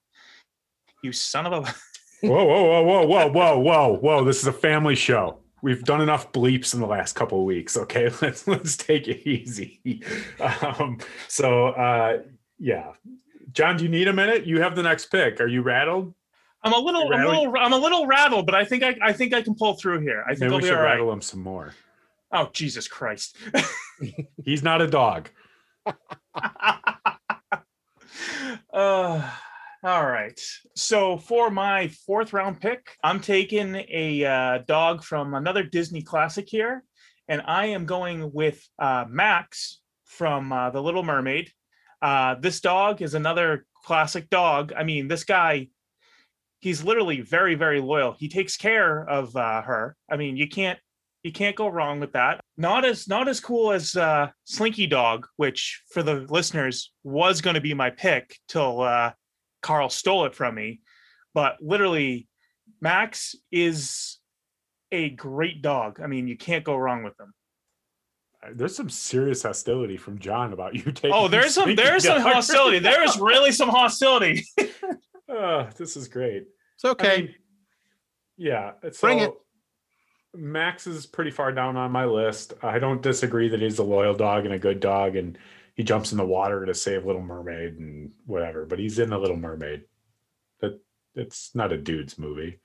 [1.04, 1.74] You son of a.
[2.28, 4.24] whoa, whoa, whoa, whoa, whoa, whoa, whoa, whoa!
[4.24, 7.78] This is a family show we've done enough bleeps in the last couple of weeks.
[7.78, 9.82] Okay, let's let's take it easy.
[10.40, 12.20] Um, so uh,
[12.58, 12.94] yeah,
[13.52, 14.46] John, do you need a minute?
[14.46, 15.42] You have the next pick.
[15.42, 16.14] Are you rattled?
[16.64, 19.14] I'm a little, I'm a little, I'm a little rattled, but I think I, I
[19.14, 20.24] think I can pull through here.
[20.26, 20.92] I think Maybe I'll we be should all right.
[20.92, 21.74] rattle him some more.
[22.32, 23.38] Oh Jesus Christ!
[24.46, 25.30] He's not a dog.
[28.74, 29.32] uh,
[29.82, 30.40] all right.
[30.76, 36.50] So for my fourth round pick, I'm taking a uh, dog from another Disney classic
[36.50, 36.84] here,
[37.30, 41.52] and I am going with uh, Max from uh, The Little Mermaid.
[42.02, 44.74] Uh, this dog is another classic dog.
[44.76, 45.70] I mean, this guy,
[46.60, 48.16] he's literally very, very loyal.
[48.18, 49.96] He takes care of uh, her.
[50.10, 50.80] I mean, you can't
[51.24, 52.40] you can't go wrong with that.
[52.58, 57.56] Not as not as cool as uh, Slinky Dog, which for the listeners was going
[57.56, 59.12] to be my pick till uh,
[59.62, 60.82] Carl stole it from me.
[61.34, 62.28] But literally,
[62.82, 64.18] Max is
[64.92, 66.00] a great dog.
[66.02, 67.34] I mean, you can't go wrong with him.
[68.42, 71.12] Uh, there's some serious hostility from John about you taking.
[71.14, 72.80] Oh, there's some there's some hostility.
[72.80, 74.46] There is really some hostility.
[75.30, 76.48] oh, this is great.
[76.76, 77.14] It's okay.
[77.14, 77.36] I mean,
[78.38, 79.34] yeah, so bring it.
[80.34, 82.54] Max is pretty far down on my list.
[82.62, 85.38] I don't disagree that he's a loyal dog and a good dog, and
[85.76, 88.66] he jumps in the water to save Little Mermaid and whatever.
[88.66, 89.84] But he's in the Little Mermaid.
[90.62, 90.80] That
[91.16, 92.60] it's not a dude's movie.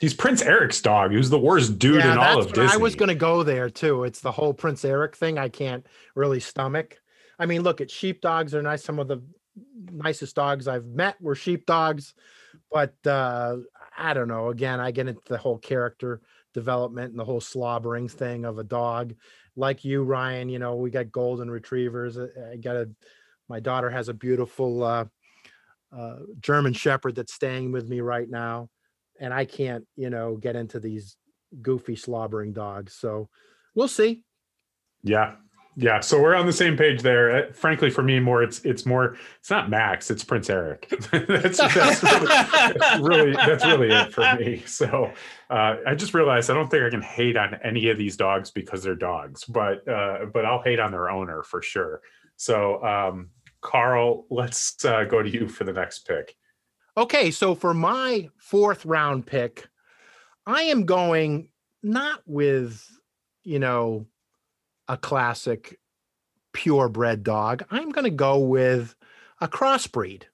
[0.00, 1.12] He's Prince Eric's dog.
[1.12, 2.74] Who's the worst dude yeah, in all of Disney.
[2.74, 4.04] I was going to go there too.
[4.04, 5.38] It's the whole Prince Eric thing.
[5.38, 7.00] I can't really stomach.
[7.38, 8.84] I mean, look, at sheepdogs are nice.
[8.84, 9.22] Some of the
[9.90, 12.14] nicest dogs I've met were sheepdogs,
[12.70, 13.56] but uh,
[13.96, 14.48] I don't know.
[14.48, 16.20] Again, I get into the whole character
[16.52, 19.14] development and the whole slobbering thing of a dog
[19.56, 22.18] like you, Ryan, you know, we got golden retrievers.
[22.18, 22.90] Uh, I got a
[23.48, 25.04] My daughter has a beautiful uh,
[25.96, 28.68] uh, German Shepherd that's staying with me right now,
[29.20, 31.16] and I can't, you know, get into these
[31.62, 32.94] goofy slobbering dogs.
[32.94, 33.28] So
[33.74, 34.22] we'll see.
[35.02, 35.36] Yeah.
[35.76, 37.36] Yeah, so we're on the same page there.
[37.48, 40.88] Uh, frankly, for me, more it's it's more it's not Max, it's Prince Eric.
[41.10, 44.62] that's, that's, really, that's really that's really it for me.
[44.66, 45.10] So
[45.50, 48.52] uh, I just realized I don't think I can hate on any of these dogs
[48.52, 52.02] because they're dogs, but uh, but I'll hate on their owner for sure.
[52.36, 56.36] So um, Carl, let's uh, go to you for the next pick.
[56.96, 59.66] Okay, so for my fourth round pick,
[60.46, 61.48] I am going
[61.82, 62.86] not with
[63.42, 64.06] you know
[64.88, 65.78] a classic
[66.52, 67.64] purebred dog.
[67.70, 68.94] I'm going to go with
[69.40, 70.24] a crossbreed.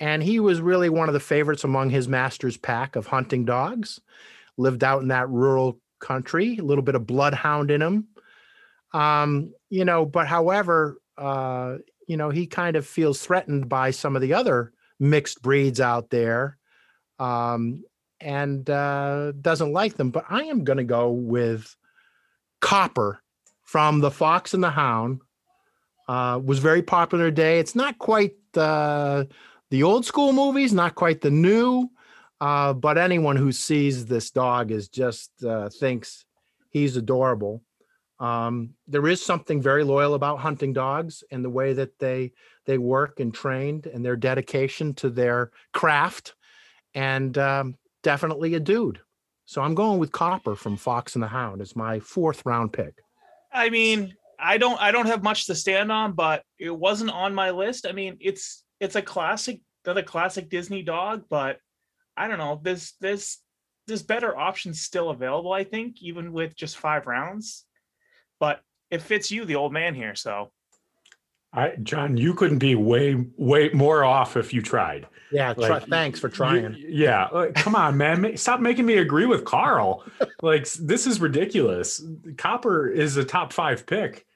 [0.00, 4.00] And he was really one of the favorites among his master's pack of hunting dogs.
[4.56, 8.08] Lived out in that rural country, a little bit of bloodhound in him.
[8.92, 11.76] Um, you know, but however, uh,
[12.06, 16.10] you know, he kind of feels threatened by some of the other mixed breeds out
[16.10, 16.58] there
[17.18, 17.84] um,
[18.20, 20.10] and uh, doesn't like them.
[20.10, 21.76] But I am going to go with
[22.60, 23.22] Copper
[23.68, 25.20] from The Fox and the Hound.
[26.08, 27.58] Uh, was very popular today.
[27.58, 29.28] It's not quite the
[29.70, 31.90] the old school movies, not quite the new,
[32.40, 36.24] uh, but anyone who sees this dog is just uh, thinks
[36.70, 37.62] he's adorable.
[38.18, 42.32] Um, there is something very loyal about hunting dogs and the way that they
[42.64, 46.34] they work and trained and their dedication to their craft,
[46.94, 49.00] and um, definitely a dude.
[49.44, 53.02] So I'm going with Copper from Fox and the Hound as my fourth round pick.
[53.58, 57.34] I mean, I don't I don't have much to stand on, but it wasn't on
[57.34, 57.86] my list.
[57.86, 61.58] I mean, it's it's a classic, another classic Disney dog, but
[62.16, 62.60] I don't know.
[62.62, 63.38] There's there's
[63.88, 67.64] there's better options still available, I think, even with just five rounds.
[68.38, 70.14] But it fits you, the old man here.
[70.14, 70.52] So
[71.52, 75.06] I John, you couldn't be way way more off if you tried.
[75.30, 76.74] Yeah, like, thanks for trying.
[76.74, 80.04] You, yeah, like, come on, man, stop making me agree with Carl.
[80.42, 82.02] like this is ridiculous.
[82.36, 84.26] Copper is a top five pick.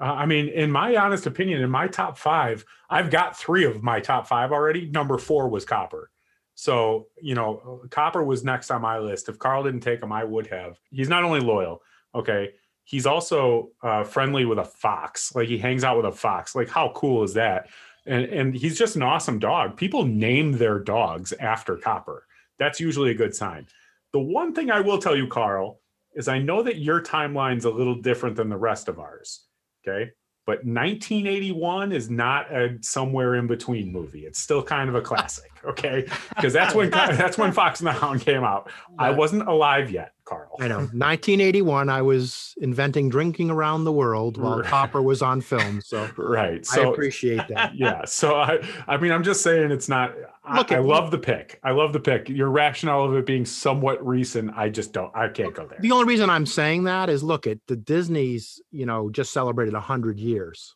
[0.00, 3.82] Uh, I mean, in my honest opinion, in my top five, I've got three of
[3.82, 4.86] my top five already.
[4.86, 6.10] Number four was Copper.
[6.56, 9.28] So, you know, Copper was next on my list.
[9.28, 10.78] If Carl didn't take him, I would have.
[10.90, 11.82] He's not only loyal,
[12.14, 15.34] okay, he's also uh, friendly with a fox.
[15.34, 16.54] Like he hangs out with a fox.
[16.54, 17.68] Like, how cool is that?
[18.06, 19.76] and and he's just an awesome dog.
[19.76, 22.26] People name their dogs after Copper.
[22.58, 23.66] That's usually a good sign.
[24.12, 25.80] The one thing I will tell you, Carl,
[26.14, 29.46] is I know that your timeline's a little different than the rest of ours.
[29.86, 30.12] Okay
[30.46, 34.26] but 1981 is not a somewhere in between movie.
[34.26, 36.06] It's still kind of a classic, okay?
[36.30, 38.70] Because that's when that's when Fox and the Hound came out.
[38.98, 40.56] I wasn't alive yet, Carl.
[40.60, 40.78] I know.
[40.78, 44.66] 1981, I was inventing drinking around the world while right.
[44.66, 45.80] Copper was on film.
[45.80, 47.74] So right, so I appreciate that.
[47.74, 48.04] Yeah.
[48.04, 50.14] So I, I mean, I'm just saying it's not.
[50.54, 51.58] Look, I, I love the pick.
[51.64, 52.28] I love the pick.
[52.28, 55.14] Your rationale of it being somewhat recent, I just don't.
[55.14, 55.78] I can't go there.
[55.80, 58.60] The only reason I'm saying that is, look at the Disney's.
[58.70, 60.74] You know, just celebrated 100 years years.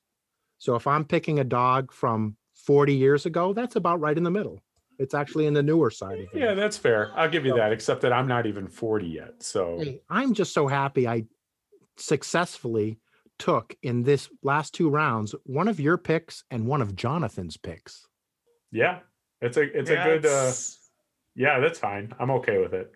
[0.58, 4.30] So if I'm picking a dog from 40 years ago, that's about right in the
[4.30, 4.60] middle.
[4.98, 6.38] It's actually in the newer side of it.
[6.38, 7.12] Yeah, that's fair.
[7.14, 9.42] I'll give you so, that, except that I'm not even 40 yet.
[9.42, 11.24] So hey, I'm just so happy I
[11.96, 12.98] successfully
[13.38, 18.06] took in this last two rounds one of your picks and one of Jonathan's picks.
[18.72, 18.98] Yeah,
[19.40, 20.52] it's a it's yeah, a good uh
[21.34, 22.12] yeah, that's fine.
[22.18, 22.92] I'm okay with it.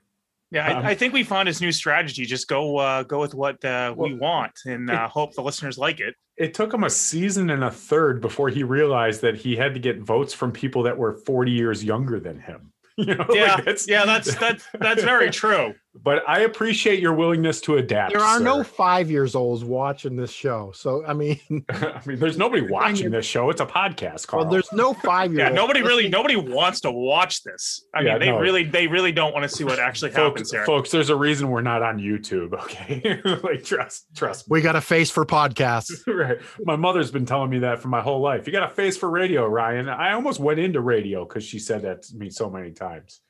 [0.52, 2.26] Yeah, I, um, I, think we found his new strategy.
[2.26, 5.42] Just go uh, go with what uh, well, we want and uh, it, hope the
[5.42, 6.14] listeners like it.
[6.36, 9.80] It took him a season and a third before he realized that he had to
[9.80, 12.72] get votes from people that were 40 years younger than him.
[12.98, 15.72] You know, yeah, like that's, yeah, that's that's that's very true.
[15.94, 18.14] But I appreciate your willingness to adapt.
[18.14, 18.44] There are sir.
[18.44, 23.10] no five years olds watching this show, so I mean, I mean, there's nobody watching
[23.10, 23.50] this show.
[23.50, 24.44] It's a podcast, Carl.
[24.44, 25.42] Well, there's no five year.
[25.42, 27.84] yeah, nobody really, nobody wants to watch this.
[27.94, 28.40] I yeah, mean, they no.
[28.40, 30.90] really, they really don't want to see what actually folks, happens here, folks.
[30.90, 32.54] There's a reason we're not on YouTube.
[32.54, 34.48] Okay, like trust, trust.
[34.48, 34.54] Me.
[34.54, 36.06] We got a face for podcasts.
[36.06, 36.38] right.
[36.64, 38.46] My mother's been telling me that for my whole life.
[38.46, 39.90] You got a face for radio, Ryan.
[39.90, 43.20] I almost went into radio because she said that to me so many times.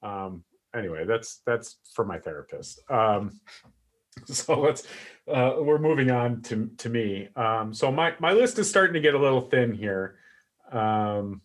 [0.00, 2.80] Um, anyway, that's that's for my therapist.
[2.90, 3.40] Um,
[4.26, 4.86] so let's
[5.28, 7.28] uh, we're moving on to to me.
[7.36, 10.16] Um, so my my list is starting to get a little thin here.
[10.70, 11.42] Um,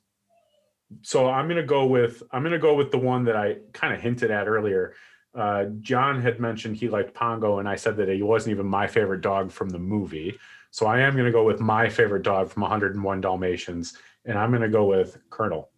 [1.02, 4.02] so I'm gonna go with I'm gonna go with the one that I kind of
[4.02, 4.96] hinted at earlier.
[5.36, 8.88] Uh, John had mentioned he liked Pongo, and I said that he wasn't even my
[8.88, 10.38] favorite dog from the movie.
[10.72, 14.70] So I am to go with my favorite dog from 101 Dalmatians, and I'm to
[14.70, 15.70] go with Colonel.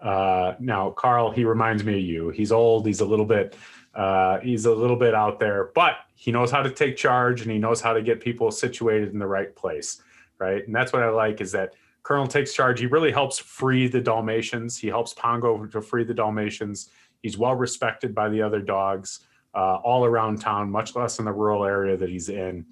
[0.00, 2.30] Uh, now, Carl, he reminds me of you.
[2.30, 2.86] He's old.
[2.86, 3.56] He's a little bit.
[3.94, 7.50] Uh, he's a little bit out there, but he knows how to take charge and
[7.50, 10.02] he knows how to get people situated in the right place,
[10.38, 10.64] right?
[10.66, 12.80] And that's what I like is that Colonel takes charge.
[12.80, 14.78] He really helps free the Dalmatians.
[14.78, 16.90] He helps Pongo to free the Dalmatians.
[17.22, 19.20] He's well respected by the other dogs
[19.54, 22.64] uh, all around town, much less in the rural area that he's in.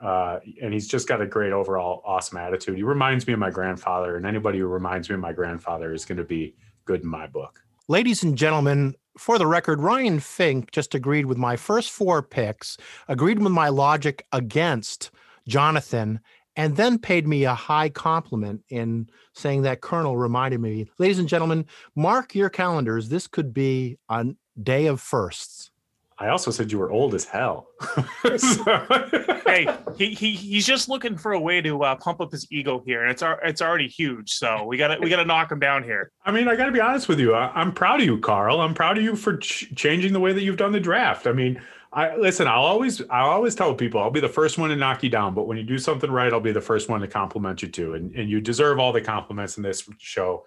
[0.00, 2.76] Uh, and he's just got a great overall awesome attitude.
[2.76, 6.04] He reminds me of my grandfather, and anybody who reminds me of my grandfather is
[6.04, 7.60] going to be good in my book.
[7.88, 12.76] Ladies and gentlemen, for the record, Ryan Fink just agreed with my first four picks,
[13.08, 15.10] agreed with my logic against
[15.46, 16.20] Jonathan,
[16.56, 20.88] and then paid me a high compliment in saying that Colonel reminded me.
[20.98, 23.08] Ladies and gentlemen, mark your calendars.
[23.08, 24.26] This could be a
[24.62, 25.70] day of firsts.
[26.18, 27.68] I also said you were old as hell.
[28.22, 32.82] hey, he, he he's just looking for a way to uh, pump up his ego
[32.86, 34.30] here, and it's it's already huge.
[34.30, 36.12] So we got to we got to knock him down here.
[36.24, 37.34] I mean, I got to be honest with you.
[37.34, 38.60] I, am proud of you, Carl.
[38.60, 41.26] I'm proud of you for ch- changing the way that you've done the draft.
[41.26, 41.60] I mean,
[41.92, 42.46] I listen.
[42.46, 45.34] I'll always I'll always tell people I'll be the first one to knock you down,
[45.34, 47.94] but when you do something right, I'll be the first one to compliment you too.
[47.94, 50.44] And and you deserve all the compliments in this show.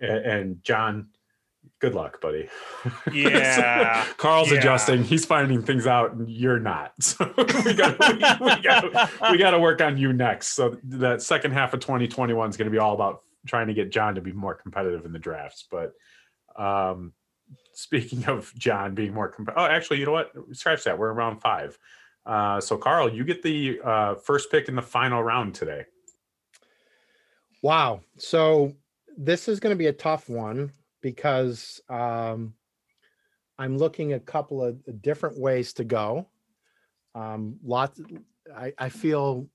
[0.00, 1.08] and, and John
[1.80, 2.48] good luck, buddy.
[3.12, 4.04] Yeah.
[4.04, 4.58] so Carl's yeah.
[4.58, 5.02] adjusting.
[5.02, 6.92] He's finding things out, and you're not.
[7.00, 8.18] So we got we,
[8.62, 10.54] got we got to work on you next.
[10.54, 13.90] So that second half of 2021 is going to be all about trying to get
[13.90, 15.66] John to be more competitive in the drafts.
[15.70, 15.92] But
[16.56, 17.12] um,
[17.72, 20.32] speaking of John being more competitive, oh, actually, you know what?
[20.52, 20.98] Scratch that.
[20.98, 21.78] We're around five.
[22.24, 25.84] Uh, so Carl, you get the uh, first pick in the final round today.
[27.62, 28.00] Wow.
[28.18, 28.74] So
[29.16, 32.54] this is going to be a tough one because um,
[33.58, 36.28] I'm looking a couple of different ways to go.
[37.14, 38.00] Um, lots,
[38.56, 39.48] I, I feel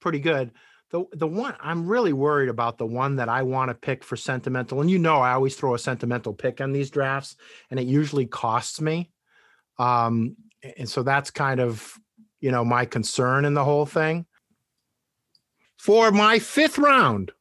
[0.00, 0.52] pretty good.
[0.90, 4.16] The the one I'm really worried about the one that I want to pick for
[4.16, 7.36] sentimental, and you know I always throw a sentimental pick on these drafts,
[7.70, 9.10] and it usually costs me.
[9.78, 10.36] Um,
[10.78, 11.98] and so that's kind of
[12.40, 14.26] you know my concern in the whole thing.
[15.76, 17.32] For my fifth round,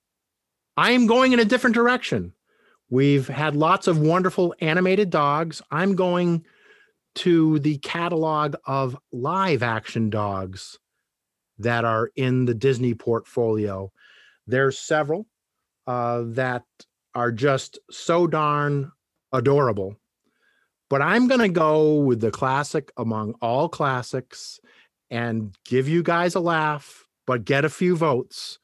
[0.75, 2.33] I am going in a different direction.
[2.89, 5.61] We've had lots of wonderful animated dogs.
[5.71, 6.45] I'm going
[7.15, 10.77] to the catalog of live action dogs
[11.59, 13.91] that are in the Disney portfolio.
[14.45, 15.25] There's several
[15.87, 16.63] uh, that
[17.15, 18.91] are just so darn
[19.31, 19.95] adorable.
[20.89, 24.59] But I'm going to go with the classic among all classics
[25.09, 28.59] and give you guys a laugh, but get a few votes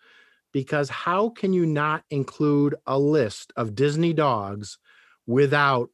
[0.52, 4.78] because how can you not include a list of Disney dogs
[5.26, 5.90] without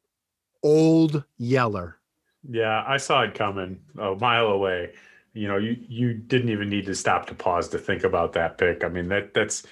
[0.64, 1.98] Old Yeller?
[2.50, 4.94] Yeah, I saw it coming a mile away.
[5.34, 8.58] You know, you you didn't even need to stop to pause to think about that
[8.58, 8.84] pick.
[8.84, 9.64] I mean, that that's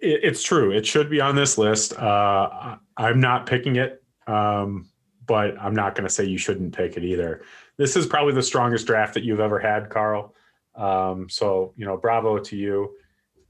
[0.00, 0.72] it, it's true.
[0.72, 1.96] It should be on this list.
[1.98, 4.88] Uh, I'm not picking it, um,
[5.26, 7.42] but I'm not going to say you shouldn't pick it either.
[7.78, 10.34] This is probably the strongest draft that you've ever had, Carl.
[10.74, 12.96] Um, so you know, bravo to you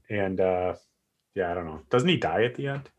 [0.09, 0.73] and uh
[1.35, 1.81] yeah i don't know.
[1.89, 2.89] Doesn't he die at the end?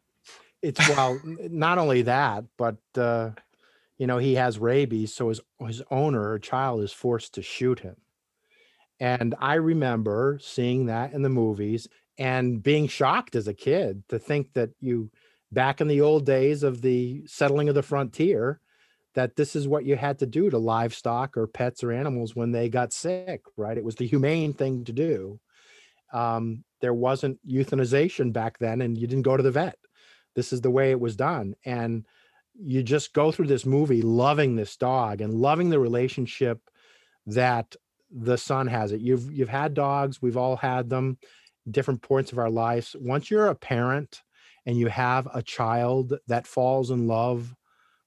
[0.63, 3.31] It's well not only that but uh
[3.99, 7.81] you know he has rabies so his his owner or child is forced to shoot
[7.81, 7.97] him.
[9.01, 14.19] And i remember seeing that in the movies and being shocked as a kid to
[14.19, 15.11] think that you
[15.53, 18.61] back in the old days of the settling of the frontier
[19.15, 22.53] that this is what you had to do to livestock or pets or animals when
[22.53, 23.79] they got sick right?
[23.79, 25.41] It was the humane thing to do.
[26.13, 29.79] Um, there wasn't euthanization back then and you didn't go to the vet.
[30.35, 31.55] This is the way it was done.
[31.65, 32.07] And
[32.61, 36.61] you just go through this movie loving this dog and loving the relationship
[37.27, 37.77] that
[38.11, 39.01] the son has it.
[39.01, 41.19] You've you've had dogs we've all had them
[41.71, 42.97] different points of our lives.
[42.99, 44.23] Once you're a parent
[44.67, 47.55] and you have a child that falls in love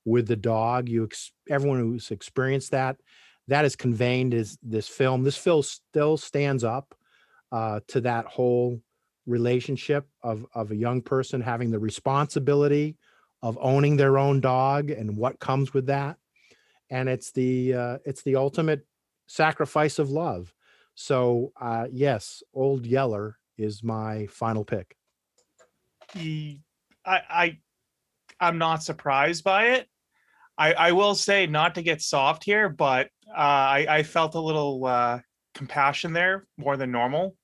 [0.03, 2.97] with the dog you ex- everyone who's experienced that
[3.47, 5.23] that is conveyed as this film.
[5.23, 6.95] This film still stands up
[7.51, 8.81] uh, to that whole
[9.25, 12.97] relationship of of a young person having the responsibility
[13.43, 16.17] of owning their own dog and what comes with that.
[16.89, 18.86] And it's the uh, it's the ultimate
[19.28, 20.53] sacrifice of love.
[20.95, 24.95] So uh, yes old yeller is my final pick.
[26.13, 26.61] He,
[27.05, 27.57] I, I,
[28.39, 29.88] I'm not surprised by it.
[30.57, 34.39] I, I will say not to get soft here, but uh, I, I felt a
[34.39, 35.19] little uh,
[35.55, 37.38] compassion there more than normal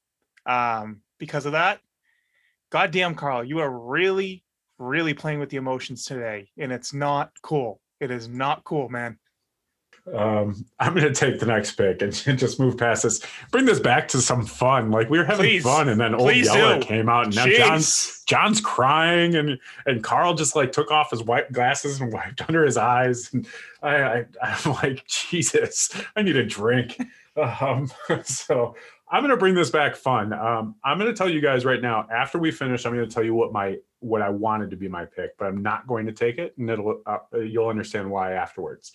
[0.47, 1.79] um, because of that.
[2.69, 4.43] Goddamn, Carl, you are really,
[4.79, 7.79] really playing with the emotions today, and it's not cool.
[7.99, 9.17] It is not cool, man.
[10.13, 13.21] Um, I'm going to take the next pick and just move past this.
[13.51, 14.89] Bring this back to some fun.
[14.89, 15.63] Like we were having Please.
[15.63, 16.85] fun, and then Old Yeller do.
[16.85, 17.57] came out, and now Jeez.
[17.57, 22.41] John's John's crying, and and Carl just like took off his white glasses and wiped
[22.47, 23.47] under his eyes, and
[23.83, 27.01] I, I I'm like Jesus, I need a drink.
[27.35, 27.91] Um,
[28.23, 28.75] so
[29.09, 30.33] I'm going to bring this back fun.
[30.33, 32.07] Um, I'm going to tell you guys right now.
[32.11, 34.87] After we finish, I'm going to tell you what my what I wanted to be
[34.87, 38.33] my pick, but I'm not going to take it, and it'll uh, you'll understand why
[38.33, 38.91] afterwards.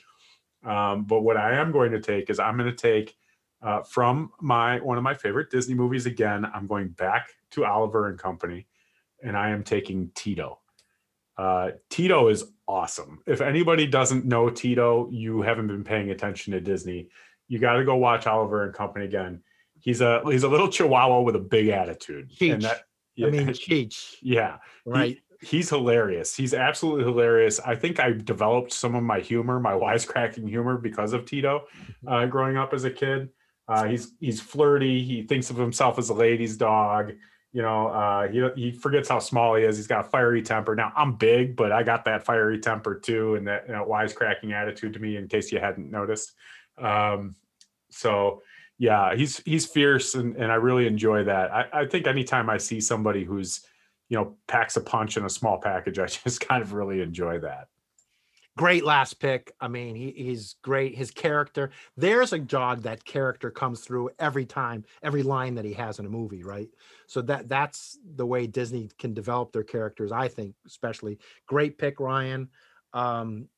[0.65, 3.17] Um, but what I am going to take is I'm going to take
[3.63, 6.47] uh, from my one of my favorite Disney movies again.
[6.53, 8.67] I'm going back to Oliver and Company,
[9.23, 10.59] and I am taking Tito.
[11.39, 13.23] Uh, Tito is awesome.
[13.27, 17.09] If anybody doesn't know Tito, you haven't been paying attention to Disney.
[17.49, 19.43] You got to go watch Oliver and Company again
[19.83, 22.31] he's a he's a little chihuahua with a big attitude.
[22.31, 22.55] Cheech.
[22.55, 24.17] And that, yeah, I mean, Cheech.
[24.23, 24.59] Yeah.
[24.87, 25.19] Right.
[25.41, 26.35] He, he's hilarious.
[26.35, 27.61] He's absolutely hilarious.
[27.61, 31.67] I think I developed some of my humor, my wisecracking humor, because of Tito,
[32.07, 33.29] uh, growing up as a kid.
[33.69, 35.03] Uh, he's he's flirty.
[35.05, 37.13] He thinks of himself as a lady's dog.
[37.53, 39.77] You know, uh, he he forgets how small he is.
[39.77, 40.75] He's got a fiery temper.
[40.75, 44.95] Now I'm big, but I got that fiery temper too, and that, that wisecracking attitude
[44.95, 45.17] to me.
[45.17, 46.33] In case you hadn't noticed,
[46.79, 47.37] um,
[47.91, 48.43] so
[48.79, 51.53] yeah, he's he's fierce, and and I really enjoy that.
[51.53, 53.65] I, I think anytime I see somebody who's
[54.09, 57.39] you know packs a punch in a small package, I just kind of really enjoy
[57.41, 57.69] that.
[58.59, 59.51] Great last pick.
[59.63, 60.95] I mean, he, he's great.
[60.95, 65.73] His character, there's a dog that character comes through every time, every line that he
[65.73, 66.69] has in a movie, right?
[67.07, 70.13] So that that's the way Disney can develop their characters.
[70.13, 72.51] I think, especially great pick, Ryan.
[72.93, 73.49] Um,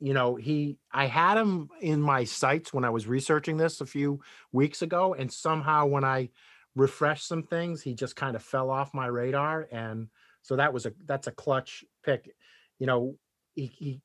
[0.00, 3.86] you know, he I had him in my sights when I was researching this a
[3.86, 4.20] few
[4.52, 6.30] weeks ago, and somehow when I
[6.74, 9.66] refreshed some things, he just kind of fell off my radar.
[9.72, 10.08] And
[10.42, 12.34] so that was a that's a clutch pick.
[12.78, 13.16] You know,
[13.54, 14.00] he, he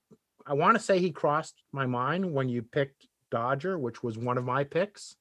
[0.47, 4.37] I want to say he crossed my mind when you picked Dodger, which was one
[4.37, 5.15] of my picks,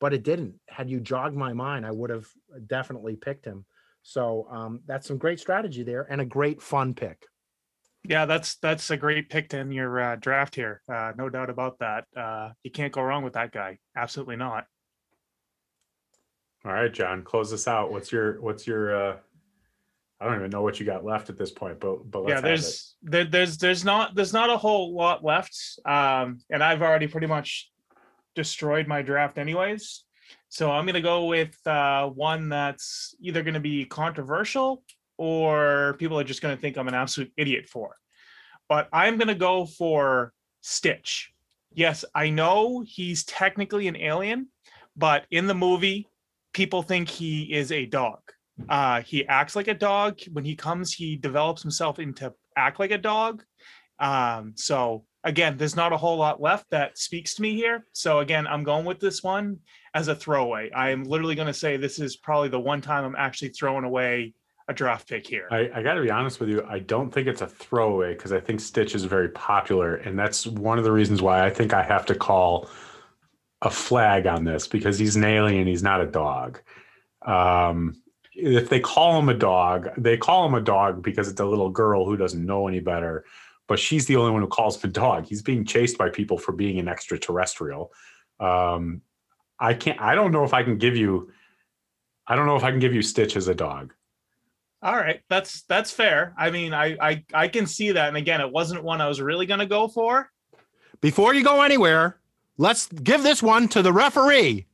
[0.00, 0.54] but it didn't.
[0.68, 2.26] Had you jogged my mind, I would have
[2.66, 3.66] definitely picked him.
[4.02, 7.26] So um, that's some great strategy there and a great fun pick.
[8.08, 10.80] Yeah, that's that's a great pick in your uh, draft here.
[10.90, 12.06] Uh, no doubt about that.
[12.16, 13.78] Uh, you can't go wrong with that guy.
[13.94, 14.64] Absolutely not.
[16.64, 17.92] All right, John, close this out.
[17.92, 19.16] What's your what's your uh
[20.20, 22.96] I don't even know what you got left at this point, but but yeah, there's
[23.02, 25.54] there, there's there's not there's not a whole lot left.
[25.84, 27.70] Um, and I've already pretty much
[28.34, 30.04] destroyed my draft anyways.
[30.48, 34.82] So I'm gonna go with uh one that's either gonna be controversial
[35.18, 37.96] or people are just going to think I'm an absolute idiot for.
[38.68, 41.32] But I'm going to go for Stitch.
[41.74, 44.48] Yes, I know he's technically an alien,
[44.96, 46.08] but in the movie,
[46.52, 48.20] people think he is a dog.
[48.68, 50.18] Uh, he acts like a dog.
[50.32, 53.44] When he comes, he develops himself into act like a dog.
[54.00, 57.84] Um, so again, there's not a whole lot left that speaks to me here.
[57.92, 59.58] So again, I'm going with this one
[59.94, 60.70] as a throwaway.
[60.70, 63.84] I am literally going to say this is probably the one time I'm actually throwing
[63.84, 64.34] away
[64.68, 65.48] a draft pick here.
[65.50, 66.62] I, I got to be honest with you.
[66.68, 69.96] I don't think it's a throwaway because I think Stitch is very popular.
[69.96, 72.68] And that's one of the reasons why I think I have to call
[73.62, 75.66] a flag on this because he's an alien.
[75.66, 76.60] He's not a dog.
[77.22, 78.00] Um,
[78.34, 81.70] if they call him a dog, they call him a dog because it's a little
[81.70, 83.24] girl who doesn't know any better.
[83.66, 85.26] But she's the only one who calls him a dog.
[85.26, 87.92] He's being chased by people for being an extraterrestrial.
[88.38, 89.02] Um,
[89.58, 90.00] I can't.
[90.00, 91.32] I don't know if I can give you.
[92.26, 93.92] I don't know if I can give you Stitch as a dog.
[94.80, 96.34] All right, that's that's fair.
[96.38, 99.20] I mean, I I I can see that, and again, it wasn't one I was
[99.20, 100.30] really going to go for.
[101.00, 102.18] Before you go anywhere,
[102.58, 104.66] let's give this one to the referee.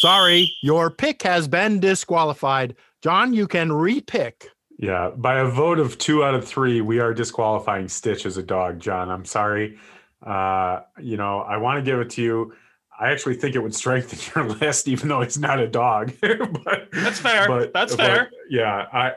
[0.00, 2.76] Sorry, your pick has been disqualified.
[3.02, 4.48] John, you can repick.
[4.78, 8.42] Yeah, by a vote of two out of three, we are disqualifying Stitch as a
[8.42, 8.78] dog.
[8.78, 9.78] John, I'm sorry.
[10.22, 12.52] Uh, you know, I want to give it to you.
[12.98, 16.12] I actually think it would strengthen your list, even though it's not a dog.
[16.20, 17.46] but, That's fair.
[17.46, 18.30] But, That's but, fair.
[18.50, 19.12] Yeah, I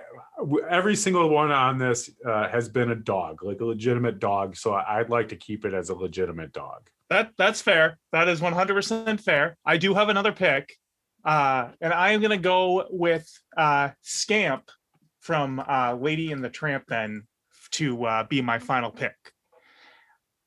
[0.69, 4.55] every single one on this uh, has been a dog, like a legitimate dog.
[4.55, 6.89] So I'd like to keep it as a legitimate dog.
[7.09, 7.99] That that's fair.
[8.11, 9.57] That is 100% fair.
[9.65, 10.77] I do have another pick,
[11.25, 14.71] uh, and I am going to go with uh, Scamp
[15.19, 17.27] from uh, Lady and the Tramp then
[17.71, 19.15] to uh, be my final pick.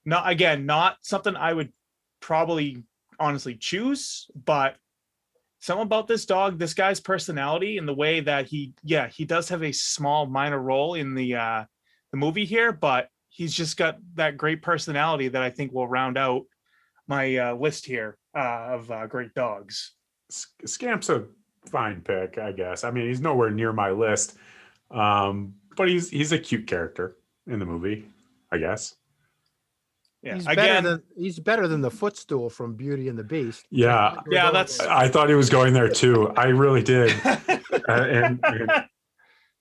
[0.04, 1.72] Not again, not something I would
[2.20, 2.84] probably
[3.18, 4.76] honestly choose, but
[5.60, 9.48] something about this dog, this guy's personality and the way that he, yeah, he does
[9.48, 11.64] have a small minor role in the uh
[12.10, 16.16] the movie here, but he's just got that great personality that I think will round
[16.16, 16.42] out
[17.08, 19.94] my uh, list here uh, of uh, great dogs.
[20.30, 21.24] Scamp's a
[21.66, 22.84] fine pick, I guess.
[22.84, 24.36] I mean, he's nowhere near my list,
[24.92, 27.16] um, but he's he's a cute character
[27.48, 28.06] in the movie,
[28.52, 28.94] I guess.
[30.24, 30.36] Yeah.
[30.36, 33.66] He's Again, better than he's better than the footstool from Beauty and the Beast.
[33.70, 34.80] Yeah, yeah, that's.
[34.80, 36.30] I thought he was going there too.
[36.30, 37.58] I really did, uh,
[37.88, 38.70] and, and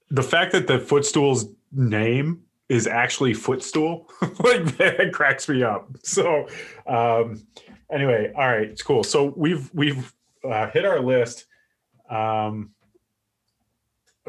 [0.10, 5.90] the fact that the footstool's name is actually footstool, like that cracks me up.
[6.02, 6.48] So,
[6.88, 7.46] um,
[7.92, 9.04] anyway, all right, it's cool.
[9.04, 10.14] So we've we've
[10.50, 11.46] uh, hit our list.
[12.10, 12.72] Um,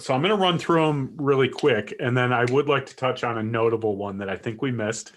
[0.01, 2.97] so I'm going to run through them really quick, and then I would like to
[2.97, 5.13] touch on a notable one that I think we missed.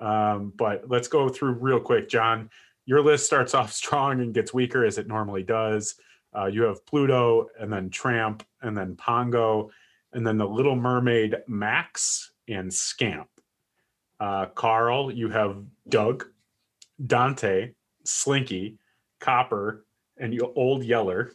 [0.00, 2.50] Um, but let's go through real quick, John.
[2.86, 5.96] Your list starts off strong and gets weaker as it normally does.
[6.36, 9.70] Uh, you have Pluto, and then Tramp, and then Pongo,
[10.12, 13.28] and then the Little Mermaid Max and Scamp.
[14.20, 16.26] Uh, Carl, you have Dug,
[17.06, 17.72] Dante,
[18.04, 18.78] Slinky,
[19.18, 19.84] Copper,
[20.18, 21.32] and Old Yeller.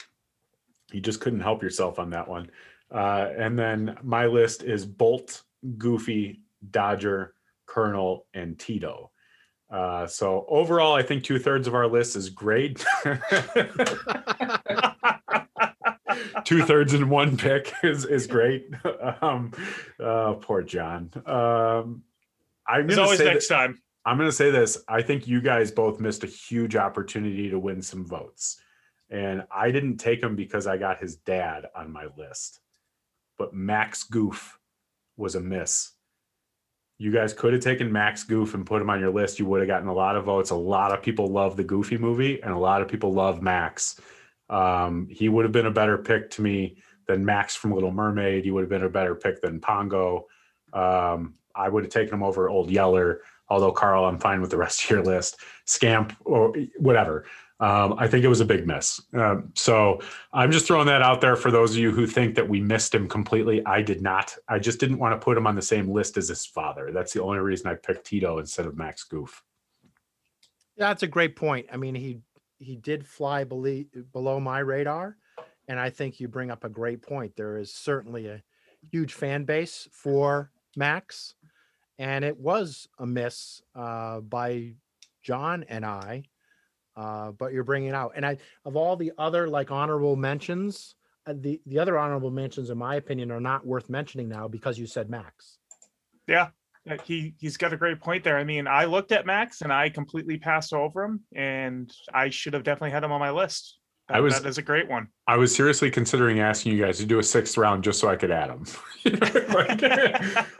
[0.92, 2.50] You just couldn't help yourself on that one.
[2.92, 5.44] Uh, and then my list is Bolt,
[5.78, 6.42] Goofy,
[6.72, 7.35] Dodger,
[7.66, 9.12] Colonel, and Tito.
[9.70, 12.86] Uh, so overall, I think two thirds of our list is great.
[16.44, 18.70] two thirds in one pick is is great.
[19.22, 19.52] Um,
[20.00, 21.12] uh, poor John.
[21.26, 22.04] Um,
[22.68, 23.82] I'm always say next that- time.
[24.06, 24.84] I'm going to say this.
[24.88, 28.62] I think you guys both missed a huge opportunity to win some votes.
[29.10, 32.60] And I didn't take him because I got his dad on my list.
[33.40, 34.60] But Max Goof
[35.18, 35.92] was a miss.
[36.98, 39.38] You guys could have taken Max Goof and put him on your list.
[39.38, 40.52] You would have gotten a lot of votes.
[40.52, 44.00] A lot of people love the Goofy movie, and a lot of people love Max.
[44.50, 46.78] Um, he would have been a better pick to me
[47.08, 48.46] than Max from Little Mermaid.
[48.46, 50.26] He would have been a better pick than Pongo.
[50.72, 54.58] Um, I would have taken him over Old Yeller although Carl, I'm fine with the
[54.58, 57.26] rest of your list, Scamp or whatever.
[57.60, 59.02] Um, I think it was a big miss.
[59.14, 60.02] Um, so
[60.34, 62.94] I'm just throwing that out there for those of you who think that we missed
[62.94, 63.66] him completely.
[63.66, 64.36] I did not.
[64.50, 66.92] I just didn't want to put him on the same list as his father.
[66.94, 69.42] That's the only reason I picked Tito instead of Max Goof.
[70.76, 71.68] That's a great point.
[71.72, 72.20] I mean, he
[72.60, 75.18] he did fly below, below my radar,
[75.68, 77.36] and I think you bring up a great point.
[77.36, 78.44] There is certainly a
[78.92, 81.36] huge fan base for Max,
[82.00, 84.74] and it was a miss uh, by
[85.22, 86.26] John and I.
[86.96, 90.96] Uh, but you're bringing out, and I of all the other like honorable mentions,
[91.28, 94.80] uh, the the other honorable mentions, in my opinion, are not worth mentioning now because
[94.80, 95.58] you said Max.
[96.28, 96.50] Yeah,
[97.04, 98.38] He he's got a great point there.
[98.38, 102.54] I mean, I looked at Max and I completely passed over him, and I should
[102.54, 103.78] have definitely had him on my list.
[104.10, 105.08] I was- that is a great one.
[105.28, 108.16] I was seriously considering asking you guys to do a sixth round just so I
[108.16, 108.66] could add them.
[109.50, 109.84] Like,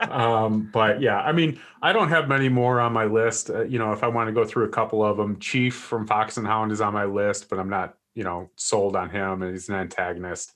[0.10, 3.50] um, but yeah, I mean, I don't have many more on my list.
[3.50, 6.06] Uh, you know, if I want to go through a couple of them, Chief from
[6.06, 9.42] Fox and Hound is on my list, but I'm not, you know, sold on him,
[9.42, 10.52] and he's an antagonist.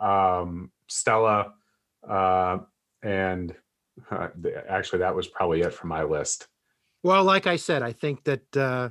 [0.00, 1.52] Um, Stella,
[2.08, 2.58] uh,
[3.02, 3.54] and
[4.10, 4.28] uh,
[4.68, 6.48] actually, that was probably it for my list.
[7.02, 8.90] Well, like I said, I think that uh,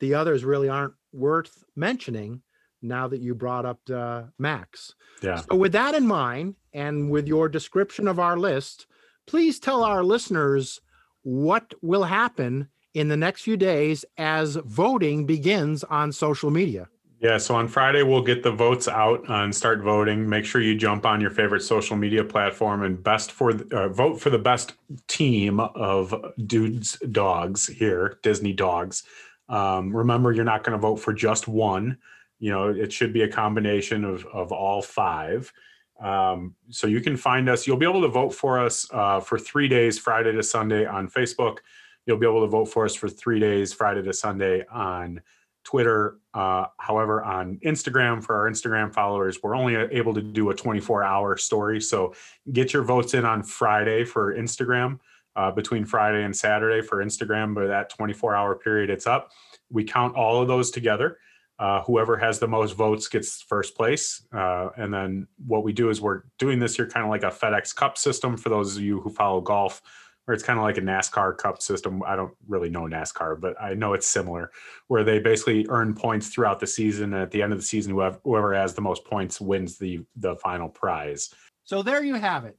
[0.00, 2.42] the others really aren't worth mentioning
[2.82, 4.94] now that you brought up uh, Max.
[5.22, 5.42] Yeah.
[5.50, 8.86] So, with that in mind, and with your description of our list,
[9.26, 10.80] please tell our listeners
[11.22, 16.88] what will happen in the next few days as voting begins on social media.
[17.20, 20.26] Yeah, so on Friday we'll get the votes out and start voting.
[20.26, 24.18] Make sure you jump on your favorite social media platform and best for uh, vote
[24.18, 24.72] for the best
[25.06, 26.14] team of
[26.46, 29.02] dudes dogs here, Disney dogs.
[29.50, 31.98] Um, remember, you're not going to vote for just one.
[32.40, 35.52] You know, it should be a combination of of all five.
[36.00, 37.66] Um, so you can find us.
[37.66, 41.08] You'll be able to vote for us uh, for three days, Friday to Sunday on
[41.08, 41.58] Facebook.
[42.06, 45.20] You'll be able to vote for us for three days, Friday to Sunday on
[45.62, 46.16] Twitter.
[46.32, 51.04] Uh, however, on Instagram, for our Instagram followers, we're only able to do a 24
[51.04, 51.80] hour story.
[51.80, 52.14] So
[52.52, 54.98] get your votes in on Friday for Instagram,
[55.36, 59.30] uh, between Friday and Saturday for Instagram, but that 24 hour period, it's up.
[59.70, 61.18] We count all of those together.
[61.60, 64.22] Uh, whoever has the most votes gets first place.
[64.32, 67.26] Uh, and then what we do is we're doing this here kind of like a
[67.26, 69.82] FedEx Cup system for those of you who follow golf,
[70.26, 72.02] or it's kind of like a NASCAR Cup system.
[72.06, 74.50] I don't really know NASCAR, but I know it's similar,
[74.88, 77.12] where they basically earn points throughout the season.
[77.12, 80.00] And at the end of the season, whoever, whoever has the most points wins the
[80.16, 81.34] the final prize.
[81.64, 82.56] So there you have it.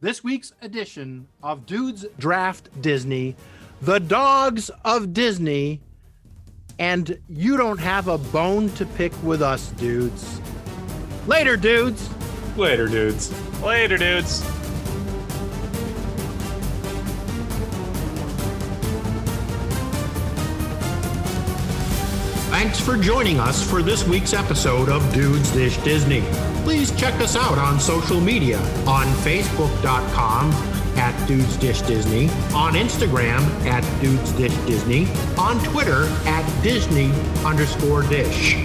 [0.00, 3.34] This week's edition of Dudes Draft Disney,
[3.82, 5.80] the dogs of Disney,
[6.78, 10.40] and you don't have a bone to pick with us, dudes.
[11.26, 12.08] Later, dudes.
[12.56, 13.32] Later, dudes.
[13.62, 14.42] Later, dudes.
[22.50, 26.22] Thanks for joining us for this week's episode of Dudes Dish Disney.
[26.62, 33.40] Please check us out on social media on Facebook.com at Dudes Dish Disney, on Instagram
[33.66, 35.06] at Dudes Dish Disney,
[35.38, 37.10] on Twitter at Disney
[37.44, 38.56] underscore Dish.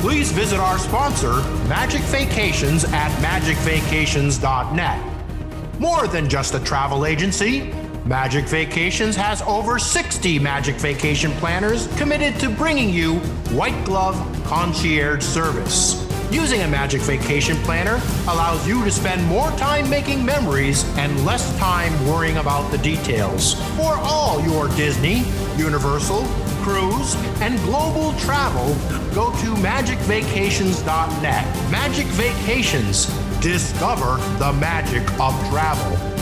[0.00, 5.80] Please visit our sponsor, Magic Vacations at magicvacations.net.
[5.80, 7.72] More than just a travel agency,
[8.04, 13.14] Magic Vacations has over 60 Magic Vacation planners committed to bringing you
[13.56, 14.14] white glove,
[14.44, 16.04] concierge service.
[16.30, 21.56] Using a Magic Vacation Planner allows you to spend more time making memories and less
[21.58, 23.54] time worrying about the details.
[23.76, 25.24] For all your Disney,
[25.56, 26.24] Universal,
[26.62, 28.74] cruise, and global travel,
[29.14, 31.70] go to magicvacations.net.
[31.70, 33.06] Magic Vacations.
[33.40, 36.13] Discover the magic of travel.